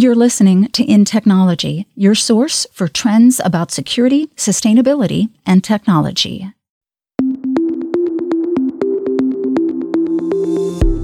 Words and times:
You're 0.00 0.14
listening 0.14 0.68
to 0.68 0.84
In 0.84 1.04
Technology, 1.04 1.88
your 1.96 2.14
source 2.14 2.68
for 2.72 2.86
trends 2.86 3.40
about 3.44 3.72
security, 3.72 4.28
sustainability, 4.36 5.28
and 5.44 5.64
technology. 5.64 6.52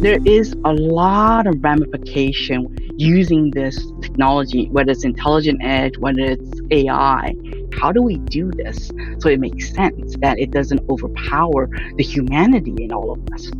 There 0.00 0.20
is 0.24 0.54
a 0.64 0.72
lot 0.72 1.48
of 1.48 1.56
ramification 1.64 2.68
using 2.96 3.50
this 3.50 3.84
technology, 4.00 4.68
whether 4.68 4.92
it's 4.92 5.02
intelligent 5.02 5.60
edge, 5.64 5.98
whether 5.98 6.20
it's 6.20 6.60
AI. 6.70 7.34
How 7.72 7.90
do 7.90 8.00
we 8.00 8.18
do 8.18 8.52
this 8.52 8.92
so 9.18 9.28
it 9.28 9.40
makes 9.40 9.74
sense 9.74 10.14
that 10.18 10.38
it 10.38 10.52
doesn't 10.52 10.88
overpower 10.88 11.68
the 11.96 12.04
humanity 12.04 12.76
in 12.78 12.92
all 12.92 13.10
of 13.10 13.18
us? 13.32 13.50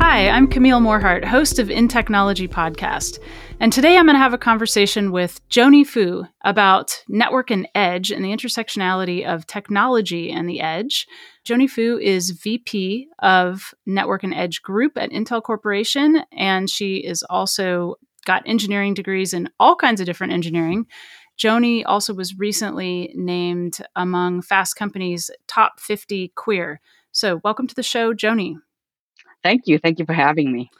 Hi, 0.00 0.28
I'm 0.28 0.46
Camille 0.46 0.78
Morhardt, 0.78 1.24
host 1.24 1.58
of 1.58 1.72
In 1.72 1.88
Technology 1.88 2.46
podcast. 2.46 3.18
And 3.58 3.72
today 3.72 3.96
I'm 3.96 4.06
going 4.06 4.14
to 4.14 4.20
have 4.20 4.32
a 4.32 4.38
conversation 4.38 5.10
with 5.10 5.46
Joannie 5.48 5.82
Fu 5.82 6.24
about 6.44 7.02
network 7.08 7.50
and 7.50 7.66
edge 7.74 8.12
and 8.12 8.24
the 8.24 8.30
intersectionality 8.30 9.26
of 9.26 9.44
technology 9.48 10.30
and 10.30 10.48
the 10.48 10.60
edge. 10.60 11.08
Joannie 11.42 11.66
Fu 11.66 11.98
is 11.98 12.30
VP 12.30 13.08
of 13.18 13.74
Network 13.86 14.22
and 14.22 14.32
Edge 14.32 14.62
Group 14.62 14.96
at 14.96 15.10
Intel 15.10 15.42
Corporation, 15.42 16.22
and 16.30 16.70
she 16.70 16.98
is 16.98 17.24
also 17.24 17.96
got 18.24 18.44
engineering 18.46 18.94
degrees 18.94 19.34
in 19.34 19.50
all 19.58 19.74
kinds 19.74 20.00
of 20.00 20.06
different 20.06 20.32
engineering. 20.32 20.86
Joannie 21.36 21.84
also 21.84 22.14
was 22.14 22.38
recently 22.38 23.12
named 23.16 23.78
among 23.96 24.42
Fast 24.42 24.76
Company's 24.76 25.28
top 25.48 25.80
50 25.80 26.32
queer. 26.36 26.80
So, 27.10 27.40
welcome 27.42 27.66
to 27.66 27.74
the 27.74 27.82
show, 27.82 28.14
Joannie. 28.14 28.58
Thank 29.48 29.62
you. 29.66 29.78
Thank 29.78 29.98
you 29.98 30.04
for 30.04 30.12
having 30.12 30.52
me. 30.52 30.70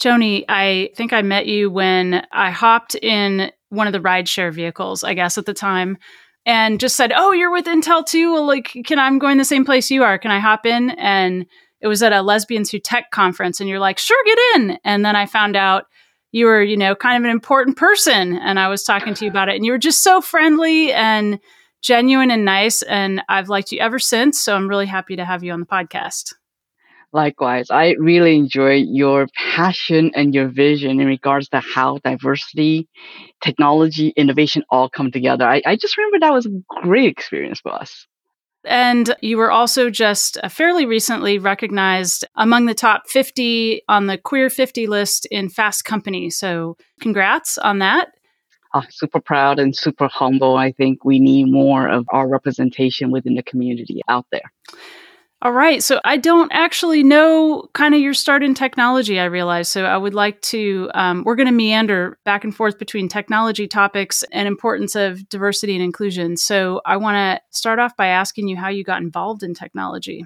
Joannie, 0.00 0.46
I 0.48 0.88
think 0.96 1.12
I 1.12 1.20
met 1.20 1.44
you 1.44 1.70
when 1.70 2.26
I 2.32 2.50
hopped 2.50 2.94
in 2.94 3.52
one 3.68 3.86
of 3.86 3.92
the 3.92 4.00
rideshare 4.00 4.50
vehicles, 4.50 5.04
I 5.04 5.12
guess 5.12 5.36
at 5.36 5.44
the 5.44 5.52
time, 5.52 5.98
and 6.46 6.80
just 6.80 6.96
said, 6.96 7.12
"Oh, 7.14 7.32
you're 7.32 7.52
with 7.52 7.66
Intel 7.66 8.06
too. 8.06 8.32
Well, 8.32 8.46
like, 8.46 8.74
can 8.86 8.98
I'm 8.98 9.18
going 9.18 9.36
the 9.36 9.44
same 9.44 9.66
place 9.66 9.90
you 9.90 10.02
are? 10.02 10.16
Can 10.16 10.30
I 10.30 10.38
hop 10.38 10.64
in?" 10.64 10.90
And 10.92 11.44
it 11.82 11.88
was 11.88 12.02
at 12.02 12.14
a 12.14 12.22
Lesbians 12.22 12.70
Who 12.70 12.78
Tech 12.78 13.10
conference, 13.10 13.60
and 13.60 13.68
you're 13.68 13.80
like, 13.80 13.98
"Sure, 13.98 14.24
get 14.24 14.38
in." 14.54 14.78
And 14.82 15.04
then 15.04 15.14
I 15.14 15.26
found 15.26 15.54
out 15.54 15.84
you 16.32 16.46
were, 16.46 16.62
you 16.62 16.78
know, 16.78 16.94
kind 16.94 17.18
of 17.18 17.24
an 17.24 17.30
important 17.30 17.76
person, 17.76 18.38
and 18.38 18.58
I 18.58 18.68
was 18.68 18.82
talking 18.82 19.12
to 19.12 19.26
you 19.26 19.30
about 19.30 19.50
it, 19.50 19.56
and 19.56 19.66
you 19.66 19.72
were 19.72 19.78
just 19.78 20.02
so 20.02 20.22
friendly 20.22 20.90
and 20.90 21.38
genuine 21.82 22.30
and 22.30 22.46
nice, 22.46 22.80
and 22.80 23.22
I've 23.28 23.50
liked 23.50 23.72
you 23.72 23.80
ever 23.80 23.98
since. 23.98 24.40
So 24.40 24.56
I'm 24.56 24.68
really 24.68 24.86
happy 24.86 25.16
to 25.16 25.24
have 25.26 25.44
you 25.44 25.52
on 25.52 25.60
the 25.60 25.66
podcast. 25.66 26.32
Likewise, 27.12 27.70
I 27.70 27.94
really 27.98 28.36
enjoy 28.36 28.74
your 28.74 29.26
passion 29.36 30.10
and 30.14 30.34
your 30.34 30.48
vision 30.48 31.00
in 31.00 31.06
regards 31.06 31.48
to 31.50 31.60
how 31.60 31.98
diversity, 31.98 32.88
technology, 33.42 34.12
innovation 34.16 34.64
all 34.70 34.90
come 34.90 35.10
together. 35.10 35.46
I, 35.46 35.62
I 35.64 35.76
just 35.76 35.96
remember 35.96 36.18
that 36.20 36.32
was 36.32 36.46
a 36.46 36.82
great 36.82 37.08
experience 37.08 37.60
for 37.60 37.72
us. 37.72 38.06
And 38.66 39.14
you 39.22 39.38
were 39.38 39.52
also 39.52 39.90
just 39.90 40.38
uh, 40.42 40.48
fairly 40.48 40.86
recently 40.86 41.38
recognized 41.38 42.24
among 42.34 42.66
the 42.66 42.74
top 42.74 43.08
50 43.08 43.82
on 43.88 44.08
the 44.08 44.18
Queer 44.18 44.50
50 44.50 44.88
list 44.88 45.26
in 45.26 45.48
Fast 45.48 45.84
Company. 45.84 46.30
So, 46.30 46.76
congrats 47.00 47.58
on 47.58 47.78
that. 47.78 48.08
Oh, 48.74 48.82
super 48.90 49.20
proud 49.20 49.60
and 49.60 49.74
super 49.74 50.08
humble. 50.08 50.56
I 50.56 50.72
think 50.72 51.04
we 51.04 51.20
need 51.20 51.50
more 51.50 51.88
of 51.88 52.04
our 52.10 52.28
representation 52.28 53.12
within 53.12 53.34
the 53.34 53.42
community 53.42 54.02
out 54.08 54.26
there. 54.32 54.52
All 55.42 55.52
right. 55.52 55.82
So 55.82 56.00
I 56.02 56.16
don't 56.16 56.50
actually 56.52 57.02
know 57.02 57.68
kind 57.74 57.94
of 57.94 58.00
your 58.00 58.14
start 58.14 58.42
in 58.42 58.54
technology, 58.54 59.20
I 59.20 59.26
realize. 59.26 59.68
So 59.68 59.84
I 59.84 59.96
would 59.96 60.14
like 60.14 60.40
to, 60.42 60.90
um, 60.94 61.24
we're 61.24 61.36
going 61.36 61.46
to 61.46 61.52
meander 61.52 62.18
back 62.24 62.42
and 62.42 62.56
forth 62.56 62.78
between 62.78 63.06
technology 63.06 63.68
topics 63.68 64.24
and 64.32 64.48
importance 64.48 64.94
of 64.94 65.28
diversity 65.28 65.74
and 65.74 65.84
inclusion. 65.84 66.38
So 66.38 66.80
I 66.86 66.96
want 66.96 67.16
to 67.16 67.56
start 67.56 67.78
off 67.78 67.94
by 67.96 68.06
asking 68.06 68.48
you 68.48 68.56
how 68.56 68.70
you 68.70 68.82
got 68.82 69.02
involved 69.02 69.42
in 69.42 69.52
technology. 69.52 70.24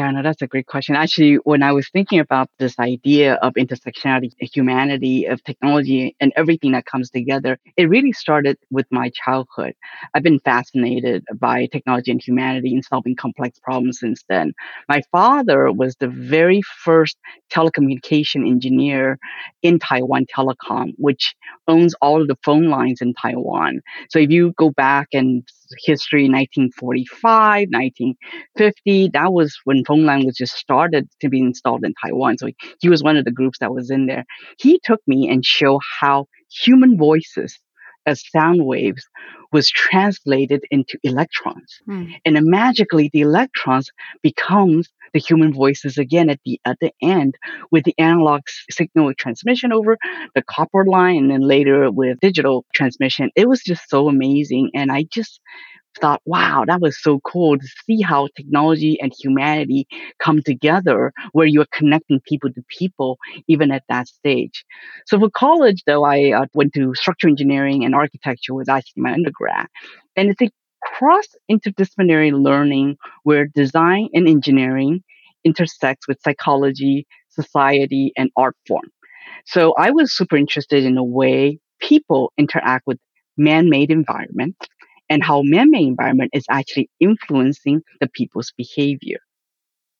Yeah, 0.00 0.08
oh, 0.08 0.12
no, 0.12 0.22
that's 0.22 0.40
a 0.40 0.46
great 0.46 0.66
question. 0.66 0.96
Actually, 0.96 1.34
when 1.44 1.62
I 1.62 1.72
was 1.72 1.90
thinking 1.90 2.20
about 2.20 2.48
this 2.58 2.78
idea 2.78 3.34
of 3.34 3.52
intersectionality, 3.52 4.30
humanity, 4.40 5.26
of 5.26 5.44
technology, 5.44 6.16
and 6.20 6.32
everything 6.36 6.72
that 6.72 6.86
comes 6.86 7.10
together, 7.10 7.58
it 7.76 7.84
really 7.90 8.12
started 8.12 8.56
with 8.70 8.86
my 8.90 9.10
childhood. 9.10 9.74
I've 10.14 10.22
been 10.22 10.38
fascinated 10.40 11.24
by 11.38 11.66
technology 11.66 12.10
and 12.12 12.22
humanity 12.22 12.72
and 12.72 12.82
solving 12.82 13.14
complex 13.14 13.58
problems 13.58 13.98
since 14.00 14.24
then. 14.26 14.54
My 14.88 15.02
father 15.12 15.70
was 15.70 15.96
the 15.96 16.08
very 16.08 16.62
first 16.62 17.18
telecommunication 17.52 18.48
engineer 18.48 19.18
in 19.62 19.78
Taiwan 19.78 20.24
Telecom, 20.34 20.92
which 20.96 21.34
owns 21.68 21.94
all 22.00 22.22
of 22.22 22.28
the 22.28 22.38
phone 22.42 22.68
lines 22.68 23.02
in 23.02 23.12
Taiwan. 23.12 23.80
So 24.08 24.18
if 24.18 24.30
you 24.30 24.54
go 24.56 24.70
back 24.70 25.08
and 25.12 25.46
history 25.84 26.28
1945 26.28 27.68
1950 27.70 29.10
that 29.12 29.32
was 29.32 29.56
when 29.64 29.84
phone 29.84 30.30
just 30.36 30.56
started 30.56 31.08
to 31.20 31.28
be 31.28 31.40
installed 31.40 31.84
in 31.84 31.94
taiwan. 32.02 32.38
So 32.38 32.48
he 32.80 32.88
was 32.88 33.02
one 33.02 33.16
of 33.16 33.24
the 33.24 33.30
groups 33.30 33.58
that 33.58 33.72
was 33.72 33.90
in 33.90 34.06
there. 34.06 34.24
He 34.58 34.80
took 34.84 35.00
me 35.06 35.28
and 35.28 35.44
showed 35.44 35.80
how 36.00 36.26
human 36.50 36.98
voices 36.98 37.58
as 38.06 38.22
sound 38.30 38.64
waves 38.64 39.06
was 39.52 39.68
translated 39.70 40.64
into 40.70 40.98
electrons. 41.02 41.78
Mm. 41.88 42.14
and 42.24 42.36
then 42.36 42.48
magically 42.48 43.10
the 43.12 43.20
electrons 43.20 43.90
becomes 44.22 44.88
the 45.12 45.20
human 45.20 45.52
voices 45.52 45.98
again 45.98 46.30
at 46.30 46.40
the 46.44 46.60
at 46.64 46.78
the 46.80 46.92
end 47.02 47.36
with 47.70 47.84
the 47.84 47.94
analog 47.98 48.42
signal 48.70 49.12
transmission 49.14 49.72
over 49.72 49.96
the 50.34 50.42
copper 50.42 50.84
line 50.84 51.16
and 51.18 51.30
then 51.30 51.40
later 51.40 51.90
with 51.90 52.18
digital 52.20 52.64
transmission 52.74 53.30
it 53.36 53.48
was 53.48 53.62
just 53.62 53.88
so 53.88 54.08
amazing 54.08 54.70
and 54.74 54.90
i 54.92 55.02
just 55.10 55.40
thought, 55.98 56.20
wow, 56.24 56.64
that 56.66 56.80
was 56.80 57.00
so 57.00 57.20
cool 57.20 57.58
to 57.58 57.66
see 57.84 58.00
how 58.00 58.28
technology 58.36 59.00
and 59.00 59.12
humanity 59.18 59.86
come 60.18 60.42
together 60.42 61.12
where 61.32 61.46
you're 61.46 61.66
connecting 61.72 62.20
people 62.20 62.52
to 62.52 62.62
people 62.68 63.18
even 63.48 63.70
at 63.70 63.84
that 63.88 64.08
stage. 64.08 64.64
So 65.06 65.18
for 65.18 65.30
college, 65.30 65.82
though, 65.86 66.04
I 66.04 66.32
uh, 66.32 66.46
went 66.54 66.74
to 66.74 66.94
structural 66.94 67.32
engineering 67.32 67.84
and 67.84 67.94
architecture 67.94 68.54
was 68.54 68.68
actually 68.68 69.02
my 69.02 69.12
undergrad. 69.12 69.66
And 70.16 70.30
it's 70.30 70.42
a 70.42 70.50
cross 70.82 71.26
interdisciplinary 71.50 72.32
learning 72.32 72.96
where 73.24 73.46
design 73.46 74.08
and 74.14 74.28
engineering 74.28 75.02
intersects 75.44 76.06
with 76.06 76.20
psychology, 76.22 77.06
society, 77.28 78.12
and 78.16 78.30
art 78.36 78.56
form. 78.66 78.90
So 79.46 79.74
I 79.78 79.90
was 79.90 80.14
super 80.14 80.36
interested 80.36 80.84
in 80.84 80.94
the 80.94 81.04
way 81.04 81.58
people 81.80 82.32
interact 82.36 82.86
with 82.86 82.98
man-made 83.36 83.90
environment 83.90 84.56
and 85.08 85.24
how 85.24 85.42
man-made 85.42 85.86
environment 85.86 86.30
is 86.34 86.44
actually 86.50 86.90
influencing 87.00 87.82
the 88.00 88.08
people's 88.08 88.52
behavior. 88.56 89.18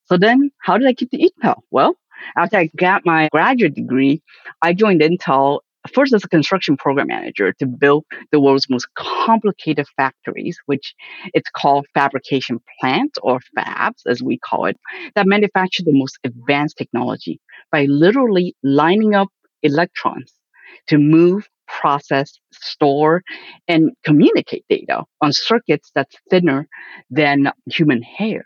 So 0.07 0.17
then 0.17 0.51
how 0.59 0.77
did 0.79 0.89
I 0.89 0.93
get 0.93 1.11
to 1.13 1.19
Intel? 1.19 1.61
Well, 1.71 1.97
after 2.37 2.59
I 2.59 2.71
got 2.77 3.07
my 3.07 3.29
graduate 3.33 3.75
degree, 3.75 4.23
I 4.63 4.73
joined 4.73 5.01
Intel 5.01 5.61
first 5.93 6.13
as 6.13 6.25
a 6.25 6.29
construction 6.29 6.77
program 6.77 7.09
manager 7.09 7.53
to 7.55 7.67
build 7.67 8.05
the 8.33 8.41
world's 8.41 8.69
most 8.69 8.87
complicated 8.97 9.87
factories, 9.97 10.59
which 10.67 10.95
it's 11.35 11.51
called 11.51 11.87
fabrication 11.95 12.61
plants 12.79 13.19
or 13.23 13.41
fabs, 13.57 14.03
as 14.07 14.23
we 14.23 14.39
call 14.39 14.67
it, 14.67 14.77
that 15.15 15.27
manufacture 15.27 15.83
the 15.85 15.93
most 15.93 16.19
advanced 16.25 16.77
technology 16.77 17.41
by 17.73 17.85
literally 17.87 18.55
lining 18.63 19.15
up 19.15 19.29
electrons 19.63 20.33
to 20.87 20.99
move 20.99 21.49
process, 21.67 22.39
store, 22.53 23.23
and 23.69 23.91
communicate 24.05 24.65
data 24.69 25.05
on 25.21 25.33
circuits 25.33 25.91
that's 25.95 26.17
thinner 26.29 26.67
than 27.11 27.51
human 27.67 28.03
hair. 28.03 28.43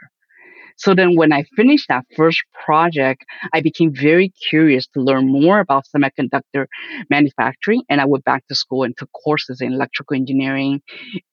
So 0.76 0.94
then 0.94 1.16
when 1.16 1.32
I 1.32 1.44
finished 1.56 1.86
that 1.88 2.04
first 2.16 2.42
project, 2.64 3.24
I 3.52 3.60
became 3.60 3.94
very 3.94 4.32
curious 4.48 4.86
to 4.88 5.00
learn 5.00 5.28
more 5.28 5.60
about 5.60 5.84
semiconductor 5.94 6.66
manufacturing. 7.10 7.82
And 7.88 8.00
I 8.00 8.06
went 8.06 8.24
back 8.24 8.46
to 8.48 8.54
school 8.54 8.82
and 8.82 8.96
took 8.96 9.10
courses 9.12 9.60
in 9.60 9.72
electrical 9.72 10.16
engineering, 10.16 10.80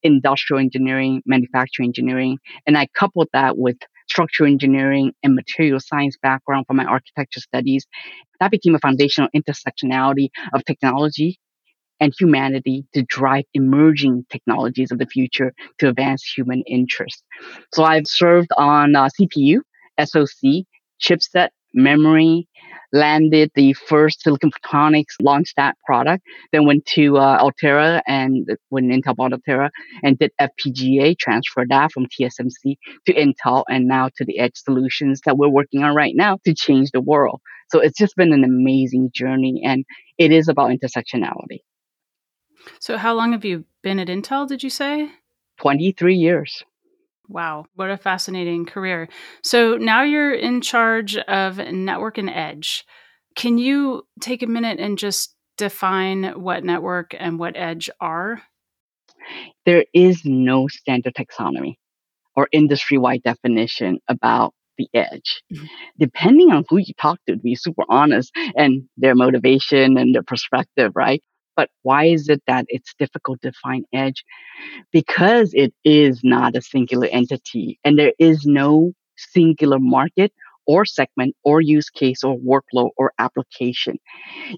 industrial 0.03 0.59
engineering, 0.59 1.21
manufacturing 1.25 1.89
engineering. 1.89 2.37
And 2.67 2.77
I 2.77 2.87
coupled 2.93 3.29
that 3.33 3.57
with 3.57 3.77
structural 4.09 4.51
engineering 4.51 5.13
and 5.23 5.35
material 5.35 5.79
science 5.79 6.17
background 6.21 6.65
from 6.67 6.77
my 6.77 6.85
architecture 6.85 7.39
studies. 7.39 7.87
That 8.39 8.51
became 8.51 8.75
a 8.75 8.79
foundational 8.79 9.29
intersectionality 9.35 10.29
of 10.53 10.65
technology 10.65 11.39
and 12.01 12.13
humanity 12.19 12.83
to 12.93 13.03
drive 13.03 13.45
emerging 13.53 14.25
technologies 14.29 14.91
of 14.91 14.97
the 14.97 15.05
future 15.05 15.53
to 15.77 15.87
advance 15.87 16.23
human 16.23 16.63
interests. 16.63 17.23
So 17.73 17.83
I've 17.83 18.07
served 18.07 18.49
on 18.57 18.95
uh, 18.95 19.07
CPU, 19.19 19.59
SoC, 20.03 20.65
chipset, 21.01 21.49
memory, 21.73 22.49
landed 22.91 23.51
the 23.55 23.73
first 23.73 24.21
Silicon 24.21 24.51
Photonics, 24.51 25.15
launched 25.21 25.55
that 25.55 25.77
product, 25.85 26.25
then 26.51 26.65
went 26.65 26.85
to 26.87 27.17
uh, 27.17 27.37
Altera 27.39 28.01
and 28.07 28.49
when 28.69 28.89
Intel 28.89 29.15
bought 29.15 29.31
Altera 29.31 29.71
and 30.03 30.17
did 30.19 30.31
FPGA, 30.41 31.17
transferred 31.17 31.69
that 31.69 31.91
from 31.91 32.07
TSMC 32.07 32.75
to 33.05 33.13
Intel 33.13 33.63
and 33.69 33.87
now 33.87 34.09
to 34.17 34.25
the 34.25 34.39
edge 34.39 34.55
solutions 34.55 35.21
that 35.25 35.37
we're 35.37 35.49
working 35.49 35.83
on 35.83 35.95
right 35.95 36.15
now 36.15 36.39
to 36.45 36.53
change 36.53 36.91
the 36.91 37.01
world. 37.01 37.39
So 37.69 37.79
it's 37.79 37.97
just 37.97 38.15
been 38.17 38.33
an 38.33 38.43
amazing 38.43 39.11
journey 39.13 39.61
and 39.63 39.85
it 40.17 40.31
is 40.31 40.49
about 40.49 40.71
intersectionality. 40.71 41.59
So 42.79 42.97
how 42.97 43.13
long 43.13 43.31
have 43.31 43.45
you 43.45 43.65
been 43.81 43.99
at 43.99 44.07
Intel, 44.07 44.47
did 44.47 44.63
you 44.63 44.69
say? 44.69 45.09
23 45.59 46.15
years. 46.15 46.63
Wow, 47.27 47.65
what 47.75 47.89
a 47.89 47.97
fascinating 47.97 48.65
career. 48.65 49.07
So 49.43 49.77
now 49.77 50.03
you're 50.03 50.33
in 50.33 50.61
charge 50.61 51.17
of 51.17 51.57
Network 51.57 52.17
and 52.17 52.29
Edge. 52.29 52.85
Can 53.35 53.57
you 53.57 54.05
take 54.19 54.43
a 54.43 54.47
minute 54.47 54.79
and 54.79 54.97
just 54.97 55.35
define 55.57 56.41
what 56.41 56.63
network 56.63 57.15
and 57.17 57.39
what 57.39 57.55
edge 57.55 57.89
are? 58.01 58.41
There 59.65 59.85
is 59.93 60.23
no 60.25 60.67
standard 60.67 61.13
taxonomy 61.13 61.75
or 62.35 62.49
industry 62.51 62.97
wide 62.97 63.23
definition 63.23 63.99
about 64.07 64.53
the 64.77 64.89
edge. 64.93 65.43
Mm-hmm. 65.53 65.65
Depending 65.99 66.51
on 66.51 66.65
who 66.67 66.77
you 66.77 66.93
talk 66.99 67.19
to, 67.27 67.35
to 67.35 67.39
be 67.39 67.55
super 67.55 67.83
honest, 67.89 68.31
and 68.55 68.83
their 68.97 69.15
motivation 69.15 69.97
and 69.97 70.15
their 70.15 70.23
perspective, 70.23 70.91
right? 70.95 71.21
But 71.61 71.69
why 71.83 72.05
is 72.05 72.27
it 72.27 72.41
that 72.47 72.65
it's 72.69 72.95
difficult 72.97 73.39
to 73.43 73.51
find 73.51 73.85
edge? 73.93 74.25
Because 74.91 75.51
it 75.53 75.75
is 75.85 76.21
not 76.23 76.55
a 76.57 76.61
singular 76.63 77.07
entity 77.11 77.79
and 77.83 77.99
there 77.99 78.13
is 78.17 78.47
no 78.47 78.93
singular 79.15 79.79
market 79.79 80.33
or 80.65 80.85
segment 80.85 81.35
or 81.43 81.61
use 81.61 81.91
case 81.91 82.23
or 82.23 82.37
workload 82.39 82.89
or 82.97 83.13
application. 83.19 83.99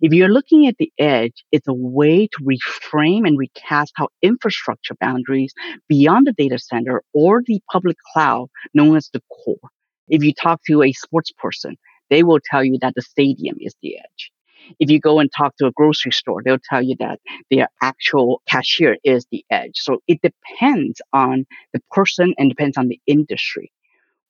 If 0.01 0.13
you're 0.13 0.29
looking 0.29 0.67
at 0.67 0.77
the 0.79 0.93
edge, 0.97 1.43
it's 1.51 1.67
a 1.67 1.73
way 1.73 2.27
to 2.27 2.45
reframe 2.45 3.27
and 3.27 3.37
recast 3.37 3.93
how 3.97 4.09
infrastructure 4.21 4.95
boundaries 5.01 5.53
beyond 5.89 6.27
the 6.27 6.33
data 6.33 6.59
center 6.59 7.03
or 7.13 7.43
the 7.45 7.61
public 7.71 7.97
cloud 8.13 8.49
known 8.73 8.97
as 8.97 9.09
the 9.13 9.23
core. 9.45 9.69
If 10.09 10.23
you 10.23 10.33
talk 10.33 10.61
to 10.67 10.83
a 10.83 10.93
sports 10.93 11.33
person, 11.37 11.77
they 12.09 12.23
will 12.23 12.41
tell 12.51 12.65
you 12.65 12.79
that 12.81 12.95
the 12.95 13.03
stadium 13.03 13.57
is 13.61 13.75
the 13.83 13.99
edge. 13.99 14.32
If 14.79 14.89
you 14.89 14.99
go 14.99 15.19
and 15.19 15.29
talk 15.35 15.55
to 15.57 15.67
a 15.67 15.71
grocery 15.71 16.11
store, 16.11 16.41
they'll 16.43 16.57
tell 16.69 16.81
you 16.81 16.95
that 16.99 17.19
their 17.51 17.67
actual 17.81 18.41
cashier 18.47 18.97
is 19.03 19.25
the 19.31 19.45
edge. 19.49 19.77
So 19.77 20.01
it 20.07 20.19
depends 20.21 21.01
on 21.13 21.45
the 21.73 21.81
person 21.91 22.33
and 22.37 22.49
depends 22.49 22.77
on 22.77 22.87
the 22.87 22.99
industry. 23.07 23.71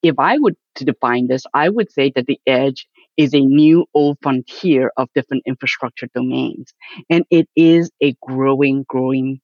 If 0.02 0.20
I 0.20 0.38
would 0.38 0.56
to 0.76 0.86
define 0.86 1.28
this, 1.28 1.44
I 1.54 1.70
would 1.70 1.92
say 1.92 2.12
that 2.16 2.28
the 2.28 2.40
edge 2.46 2.88
is 3.18 3.34
a 3.34 3.40
new 3.40 3.86
old 3.94 4.18
frontier 4.22 4.92
of 4.98 5.10
different 5.16 5.44
infrastructure 5.46 6.08
domains. 6.14 6.74
And 7.10 7.26
it 7.32 7.48
is 7.56 7.92
a 8.02 8.16
growing, 8.22 8.86
growing 8.88 9.40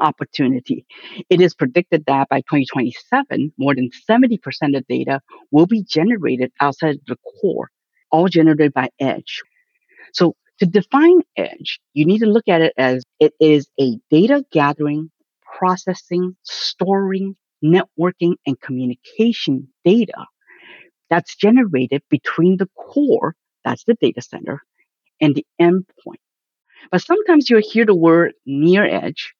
opportunity. 0.00 0.86
It 1.30 1.40
is 1.40 1.54
predicted 1.54 2.04
that 2.06 2.28
by 2.28 2.42
2027, 2.42 3.52
more 3.58 3.74
than 3.74 3.90
70% 4.06 4.76
of 4.76 4.86
data 4.88 5.20
will 5.50 5.66
be 5.66 5.82
generated 5.82 6.52
outside 6.60 6.98
the 7.06 7.16
core, 7.40 7.70
all 8.10 8.28
generated 8.28 8.72
by 8.74 8.90
edge. 9.00 9.42
So 10.12 10.34
to 10.58 10.66
define 10.66 11.22
edge, 11.36 11.80
you 11.94 12.04
need 12.04 12.18
to 12.18 12.26
look 12.26 12.48
at 12.48 12.60
it 12.60 12.74
as 12.76 13.04
it 13.18 13.32
is 13.40 13.68
a 13.80 13.98
data 14.10 14.44
gathering, 14.52 15.10
processing, 15.58 16.36
storing, 16.42 17.36
networking, 17.64 18.34
and 18.46 18.60
communication 18.60 19.68
data 19.84 20.26
that's 21.10 21.34
generated 21.36 22.02
between 22.08 22.56
the 22.56 22.68
core, 22.76 23.34
that's 23.64 23.84
the 23.84 23.94
data 23.94 24.22
center, 24.22 24.62
and 25.20 25.34
the 25.34 25.46
endpoint. 25.60 26.20
But 26.90 27.02
sometimes 27.02 27.50
you'll 27.50 27.62
hear 27.62 27.84
the 27.84 27.94
word 27.94 28.32
near 28.46 28.84
edge 28.84 29.34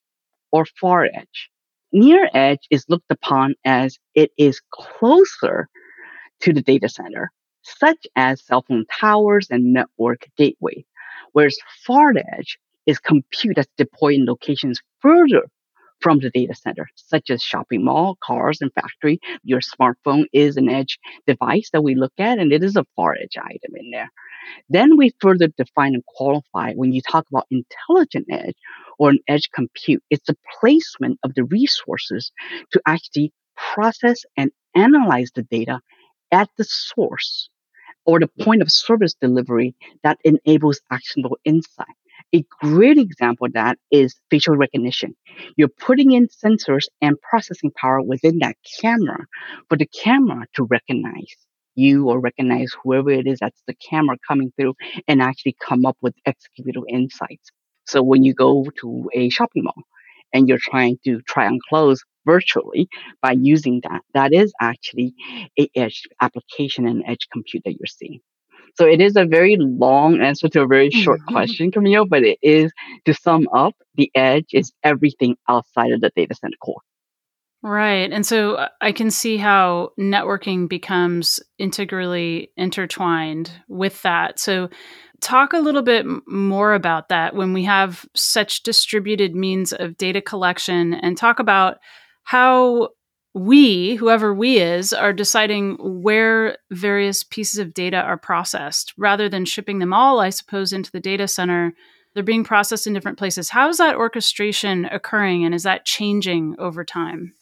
or 0.53 0.67
far 0.81 1.05
edge. 1.05 1.51
Near 1.93 2.29
edge 2.35 2.67
is 2.71 2.85
looked 2.89 3.11
upon 3.11 3.55
as 3.65 3.99
it 4.15 4.31
is 4.37 4.61
closer 4.73 5.69
to 6.41 6.53
the 6.53 6.63
data 6.63 6.89
center 6.89 7.33
such 7.63 8.07
as 8.17 8.45
cell 8.45 8.65
phone 8.67 8.87
towers 9.01 9.49
and 9.51 9.73
network 9.73 10.27
gateway, 10.37 10.85
whereas 11.33 11.59
far 11.87 12.13
edge 12.39 12.59
is 12.87 12.99
compute 12.99 13.57
that's 13.57 13.69
deployed 13.77 14.15
in 14.15 14.27
locations 14.27 14.81
further 15.01 15.47
from 16.01 16.19
the 16.19 16.31
data 16.31 16.55
center, 16.55 16.89
such 16.97 17.31
as 17.31 17.43
shopping 17.43 17.85
mall, 17.85 18.17
cars, 18.25 18.61
and 18.61 18.73
factory. 18.73 19.21
Your 19.45 19.61
smartphone 19.61 20.25
is 20.33 20.57
an 20.57 20.69
edge 20.69 20.99
device 21.27 21.71
that 21.73 21.83
we 21.83 21.95
look 21.95 22.13
at, 22.19 22.39
and 22.39 22.53
it 22.53 22.65
is 22.65 22.77
a 22.77 22.87
far 22.97 23.15
edge 23.15 23.37
item 23.37 23.77
in 23.77 23.91
there. 23.91 24.11
Then 24.69 24.97
we 24.97 25.13
further 25.21 25.49
define 25.49 25.95
and 25.95 26.05
qualify 26.07 26.73
when 26.73 26.93
you 26.93 27.03
talk 27.03 27.27
about 27.31 27.47
intelligent 27.51 28.27
edge 28.31 28.57
or 28.99 29.11
an 29.11 29.19
edge 29.29 29.51
compute. 29.55 30.03
It's 30.11 30.27
the 30.27 30.37
placement 30.59 31.19
of 31.23 31.35
the 31.35 31.45
resources 31.45 32.33
to 32.73 32.81
actually 32.87 33.33
process 33.57 34.23
and 34.37 34.51
analyze 34.75 35.31
the 35.35 35.43
data 35.43 35.81
at 36.33 36.49
the 36.57 36.65
source 36.65 37.49
or 38.07 38.21
the 38.21 38.31
point 38.43 38.63
of 38.63 38.71
service 38.71 39.15
delivery 39.15 39.75
that 40.03 40.19
enables 40.25 40.81
actionable 40.91 41.39
insight. 41.45 41.87
A 42.35 42.45
great 42.61 42.99
example 42.99 43.47
of 43.47 43.55
that 43.55 43.79
is 43.91 44.15
facial 44.31 44.57
recognition. 44.57 45.17
You're 45.57 45.69
putting 45.69 46.13
in 46.13 46.29
sensors 46.29 46.87
and 47.01 47.21
processing 47.21 47.73
power 47.73 48.01
within 48.03 48.39
that 48.39 48.57
camera 48.81 49.27
for 49.69 49.77
the 49.77 49.87
camera 49.87 50.47
to 50.55 50.65
recognize 50.65 51.35
you 51.75 52.09
or 52.09 52.21
recognize 52.21 52.73
whoever 52.83 53.11
it 53.11 53.27
is 53.27 53.39
that's 53.41 53.63
the 53.67 53.75
camera 53.75 54.17
coming 54.27 54.53
through 54.57 54.75
and 55.09 55.23
actually 55.23 55.57
come 55.61 55.87
up 55.87 55.97
with 56.03 56.15
executable 56.27 56.85
insights. 56.89 57.51
So 57.87 58.03
when 58.03 58.23
you 58.23 58.35
go 58.35 58.67
to 58.81 59.11
a 59.15 59.29
shopping 59.31 59.65
mall 59.65 59.83
and 60.33 60.49
you're 60.49 60.59
trying 60.59 60.99
to 61.05 61.21
try 61.23 61.47
on 61.47 61.59
clothes, 61.69 62.05
virtually 62.25 62.89
by 63.23 63.33
using 63.33 63.81
that. 63.85 64.03
That 64.15 64.33
is 64.33 64.53
actually 64.61 65.15
a 65.59 65.69
edge 65.75 66.03
application 66.21 66.87
and 66.87 67.03
edge 67.07 67.29
compute 67.33 67.63
that 67.65 67.73
you're 67.73 67.87
seeing. 67.87 68.21
So 68.77 68.87
it 68.87 69.01
is 69.01 69.17
a 69.17 69.25
very 69.25 69.57
long 69.59 70.21
answer 70.21 70.49
to 70.49 70.63
a 70.63 70.67
very 70.67 70.91
short 70.91 71.21
mm-hmm. 71.21 71.35
question, 71.35 71.73
Camille, 71.73 72.07
but 72.07 72.23
it 72.23 72.39
is 72.43 72.73
to 73.05 73.15
sum 73.15 73.49
up, 73.55 73.75
the 73.97 74.11
edge 74.15 74.47
is 74.53 74.73
everything 74.85 75.37
outside 75.49 75.93
of 75.93 76.01
the 76.01 76.11
data 76.15 76.35
center 76.35 76.57
core. 76.63 76.81
Right. 77.63 78.11
And 78.11 78.25
so 78.25 78.55
uh, 78.55 78.69
I 78.81 78.93
can 78.93 79.11
see 79.11 79.37
how 79.37 79.91
networking 79.99 80.67
becomes 80.69 81.41
integrally 81.59 82.53
intertwined 82.57 83.51
with 83.69 84.01
that. 84.03 84.39
So 84.39 84.71
talk 85.21 85.53
a 85.53 85.59
little 85.59 85.83
bit 85.83 86.07
more 86.27 86.73
about 86.73 87.11
that 87.11 87.35
when 87.35 87.53
we 87.53 87.65
have 87.65 88.07
such 88.15 88.63
distributed 88.63 89.35
means 89.35 89.75
of 89.75 89.99
data 89.99 90.23
collection 90.23 90.95
and 90.95 91.19
talk 91.19 91.39
about 91.39 91.77
how 92.31 92.91
we, 93.35 93.97
whoever 93.97 94.33
we 94.33 94.59
is, 94.59 94.93
are 94.93 95.13
deciding 95.13 95.75
where 95.81 96.57
various 96.71 97.25
pieces 97.25 97.59
of 97.59 97.75
data 97.75 97.97
are 97.97 98.17
processed 98.17 98.95
rather 98.97 99.29
than 99.29 99.45
shipping 99.45 99.81
them 99.81 99.93
all, 99.93 100.21
I 100.21 100.31
suppose, 100.31 100.73
into 100.73 100.93
the 100.93 101.01
data 101.01 101.27
center. 101.27 101.73
They're 102.15 102.23
being 102.23 102.45
processed 102.45 102.87
in 102.87 102.93
different 102.93 103.19
places. 103.19 103.49
How 103.49 103.69
is 103.69 103.79
that 103.79 103.97
orchestration 103.97 104.85
occurring 104.85 105.45
and 105.45 105.53
is 105.53 105.65
that 105.65 105.85
changing 105.85 106.55
over 106.61 106.85
time? 106.85 107.35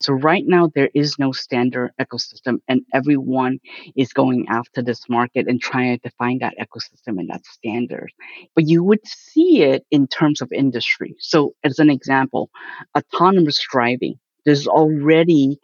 So 0.00 0.14
right 0.14 0.44
now 0.46 0.70
there 0.74 0.90
is 0.94 1.18
no 1.18 1.32
standard 1.32 1.92
ecosystem 2.00 2.58
and 2.68 2.82
everyone 2.94 3.58
is 3.96 4.12
going 4.12 4.46
after 4.48 4.82
this 4.82 5.08
market 5.08 5.46
and 5.46 5.60
trying 5.60 5.98
to 6.00 6.10
find 6.18 6.40
that 6.40 6.54
ecosystem 6.58 7.18
and 7.18 7.28
that 7.28 7.44
standard. 7.44 8.10
But 8.54 8.68
you 8.68 8.82
would 8.82 9.06
see 9.06 9.62
it 9.62 9.84
in 9.90 10.06
terms 10.06 10.40
of 10.40 10.50
industry. 10.52 11.14
So 11.18 11.54
as 11.64 11.78
an 11.78 11.90
example, 11.90 12.50
autonomous 12.96 13.60
driving. 13.70 14.14
There's 14.46 14.66
already 14.66 15.58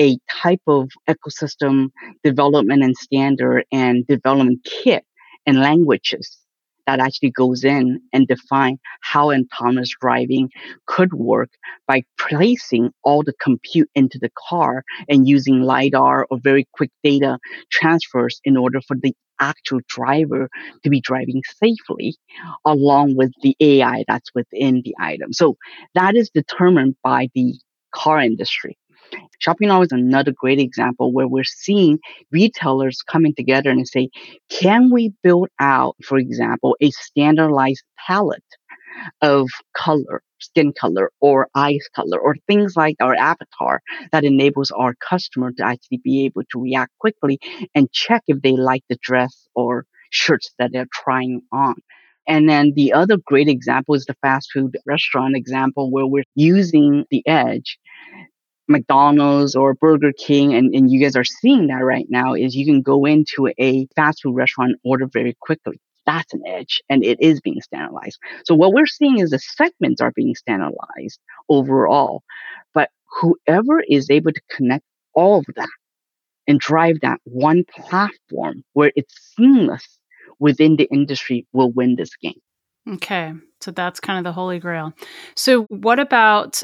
a 0.00 0.16
type 0.30 0.62
of 0.66 0.88
ecosystem 1.06 1.90
development 2.24 2.82
and 2.82 2.96
standard 2.96 3.66
and 3.70 4.06
development 4.06 4.60
kit 4.64 5.04
and 5.44 5.60
languages 5.60 6.38
that 6.86 7.00
actually 7.00 7.30
goes 7.30 7.64
in 7.64 8.00
and 8.12 8.26
define 8.26 8.78
how 9.02 9.30
autonomous 9.30 9.94
driving 10.00 10.50
could 10.86 11.12
work 11.14 11.50
by 11.86 12.02
placing 12.18 12.90
all 13.04 13.22
the 13.22 13.34
compute 13.40 13.90
into 13.94 14.18
the 14.18 14.30
car 14.48 14.84
and 15.08 15.28
using 15.28 15.62
LiDAR 15.62 16.26
or 16.30 16.38
very 16.42 16.66
quick 16.72 16.90
data 17.02 17.38
transfers 17.70 18.40
in 18.44 18.56
order 18.56 18.80
for 18.80 18.96
the 19.00 19.14
actual 19.40 19.80
driver 19.88 20.48
to 20.84 20.90
be 20.90 21.00
driving 21.00 21.42
safely 21.62 22.16
along 22.64 23.16
with 23.16 23.32
the 23.42 23.56
AI 23.60 24.04
that's 24.06 24.30
within 24.34 24.82
the 24.84 24.94
item. 25.00 25.32
So 25.32 25.56
that 25.94 26.14
is 26.14 26.30
determined 26.30 26.96
by 27.02 27.28
the 27.34 27.54
car 27.92 28.20
industry. 28.20 28.78
Shopping 29.42 29.68
Now 29.68 29.82
is 29.82 29.90
another 29.90 30.30
great 30.30 30.60
example 30.60 31.12
where 31.12 31.26
we're 31.26 31.42
seeing 31.42 31.98
retailers 32.30 33.02
coming 33.02 33.34
together 33.34 33.70
and 33.70 33.88
say, 33.88 34.08
can 34.48 34.88
we 34.92 35.12
build 35.24 35.48
out, 35.58 35.96
for 36.04 36.16
example, 36.16 36.76
a 36.80 36.92
standardized 36.92 37.82
palette 38.06 38.44
of 39.20 39.48
color, 39.74 40.22
skin 40.38 40.72
color, 40.72 41.10
or 41.20 41.48
eyes 41.56 41.84
color, 41.92 42.20
or 42.20 42.36
things 42.46 42.76
like 42.76 42.94
our 43.00 43.16
avatar 43.16 43.80
that 44.12 44.22
enables 44.22 44.70
our 44.70 44.94
customer 45.08 45.50
to 45.50 45.66
actually 45.66 46.00
be 46.04 46.24
able 46.24 46.42
to 46.52 46.62
react 46.62 46.92
quickly 47.00 47.40
and 47.74 47.90
check 47.90 48.22
if 48.28 48.40
they 48.42 48.52
like 48.52 48.84
the 48.88 48.98
dress 49.02 49.48
or 49.56 49.86
shirts 50.10 50.54
that 50.60 50.70
they're 50.72 50.86
trying 50.92 51.42
on. 51.50 51.74
And 52.28 52.48
then 52.48 52.74
the 52.76 52.92
other 52.92 53.16
great 53.26 53.48
example 53.48 53.96
is 53.96 54.04
the 54.04 54.14
fast 54.22 54.52
food 54.52 54.76
restaurant 54.86 55.36
example 55.36 55.90
where 55.90 56.06
we're 56.06 56.22
using 56.36 57.06
the 57.10 57.26
edge 57.26 57.76
McDonald's 58.68 59.54
or 59.54 59.74
Burger 59.74 60.12
King, 60.12 60.54
and, 60.54 60.74
and 60.74 60.90
you 60.90 61.00
guys 61.00 61.16
are 61.16 61.24
seeing 61.24 61.66
that 61.68 61.84
right 61.84 62.06
now, 62.08 62.34
is 62.34 62.54
you 62.54 62.64
can 62.64 62.82
go 62.82 63.04
into 63.04 63.52
a 63.58 63.86
fast 63.96 64.22
food 64.22 64.34
restaurant 64.34 64.76
order 64.84 65.06
very 65.06 65.36
quickly. 65.40 65.80
That's 66.06 66.32
an 66.34 66.42
edge, 66.46 66.82
and 66.88 67.04
it 67.04 67.20
is 67.20 67.40
being 67.40 67.60
standardized. 67.60 68.18
So 68.44 68.54
what 68.54 68.72
we're 68.72 68.86
seeing 68.86 69.18
is 69.18 69.30
the 69.30 69.38
segments 69.38 70.00
are 70.00 70.12
being 70.14 70.34
standardized 70.34 71.20
overall, 71.48 72.22
but 72.74 72.90
whoever 73.20 73.82
is 73.88 74.10
able 74.10 74.32
to 74.32 74.40
connect 74.50 74.84
all 75.14 75.38
of 75.38 75.46
that 75.56 75.68
and 76.48 76.58
drive 76.58 76.96
that 77.02 77.20
one 77.24 77.64
platform 77.70 78.64
where 78.72 78.92
it's 78.96 79.34
seamless 79.36 79.98
within 80.38 80.76
the 80.76 80.88
industry 80.92 81.46
will 81.52 81.70
win 81.70 81.94
this 81.96 82.16
game. 82.16 82.40
Okay. 82.88 83.32
So 83.60 83.70
that's 83.70 84.00
kind 84.00 84.18
of 84.18 84.24
the 84.24 84.32
holy 84.32 84.58
grail. 84.58 84.92
So, 85.36 85.64
what 85.64 86.00
about 86.00 86.62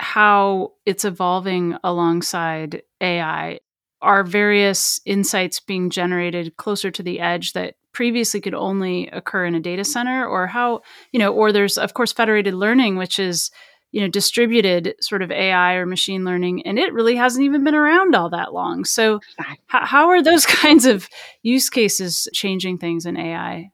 how 0.00 0.72
it's 0.86 1.04
evolving 1.04 1.76
alongside 1.84 2.82
AI? 3.00 3.60
Are 4.00 4.22
various 4.22 5.00
insights 5.04 5.60
being 5.60 5.90
generated 5.90 6.56
closer 6.56 6.90
to 6.90 7.02
the 7.02 7.20
edge 7.20 7.52
that 7.54 7.74
previously 7.92 8.40
could 8.40 8.54
only 8.54 9.08
occur 9.08 9.44
in 9.44 9.54
a 9.54 9.60
data 9.60 9.84
center? 9.84 10.24
Or 10.26 10.46
how, 10.46 10.82
you 11.12 11.18
know, 11.18 11.32
or 11.32 11.52
there's, 11.52 11.78
of 11.78 11.94
course, 11.94 12.12
federated 12.12 12.54
learning, 12.54 12.96
which 12.96 13.18
is 13.18 13.50
you 13.90 14.02
know 14.02 14.08
distributed 14.08 14.94
sort 15.00 15.22
of 15.22 15.30
ai 15.30 15.72
or 15.72 15.86
machine 15.86 16.22
learning 16.22 16.60
and 16.66 16.78
it 16.78 16.92
really 16.92 17.16
hasn't 17.16 17.42
even 17.42 17.64
been 17.64 17.74
around 17.74 18.14
all 18.14 18.28
that 18.28 18.52
long 18.52 18.84
so 18.84 19.18
h- 19.40 19.56
how 19.70 20.10
are 20.10 20.22
those 20.22 20.44
kinds 20.62 20.84
of 20.84 21.08
use 21.42 21.70
cases 21.70 22.28
changing 22.34 22.76
things 22.76 23.06
in 23.06 23.16
ai 23.16 23.70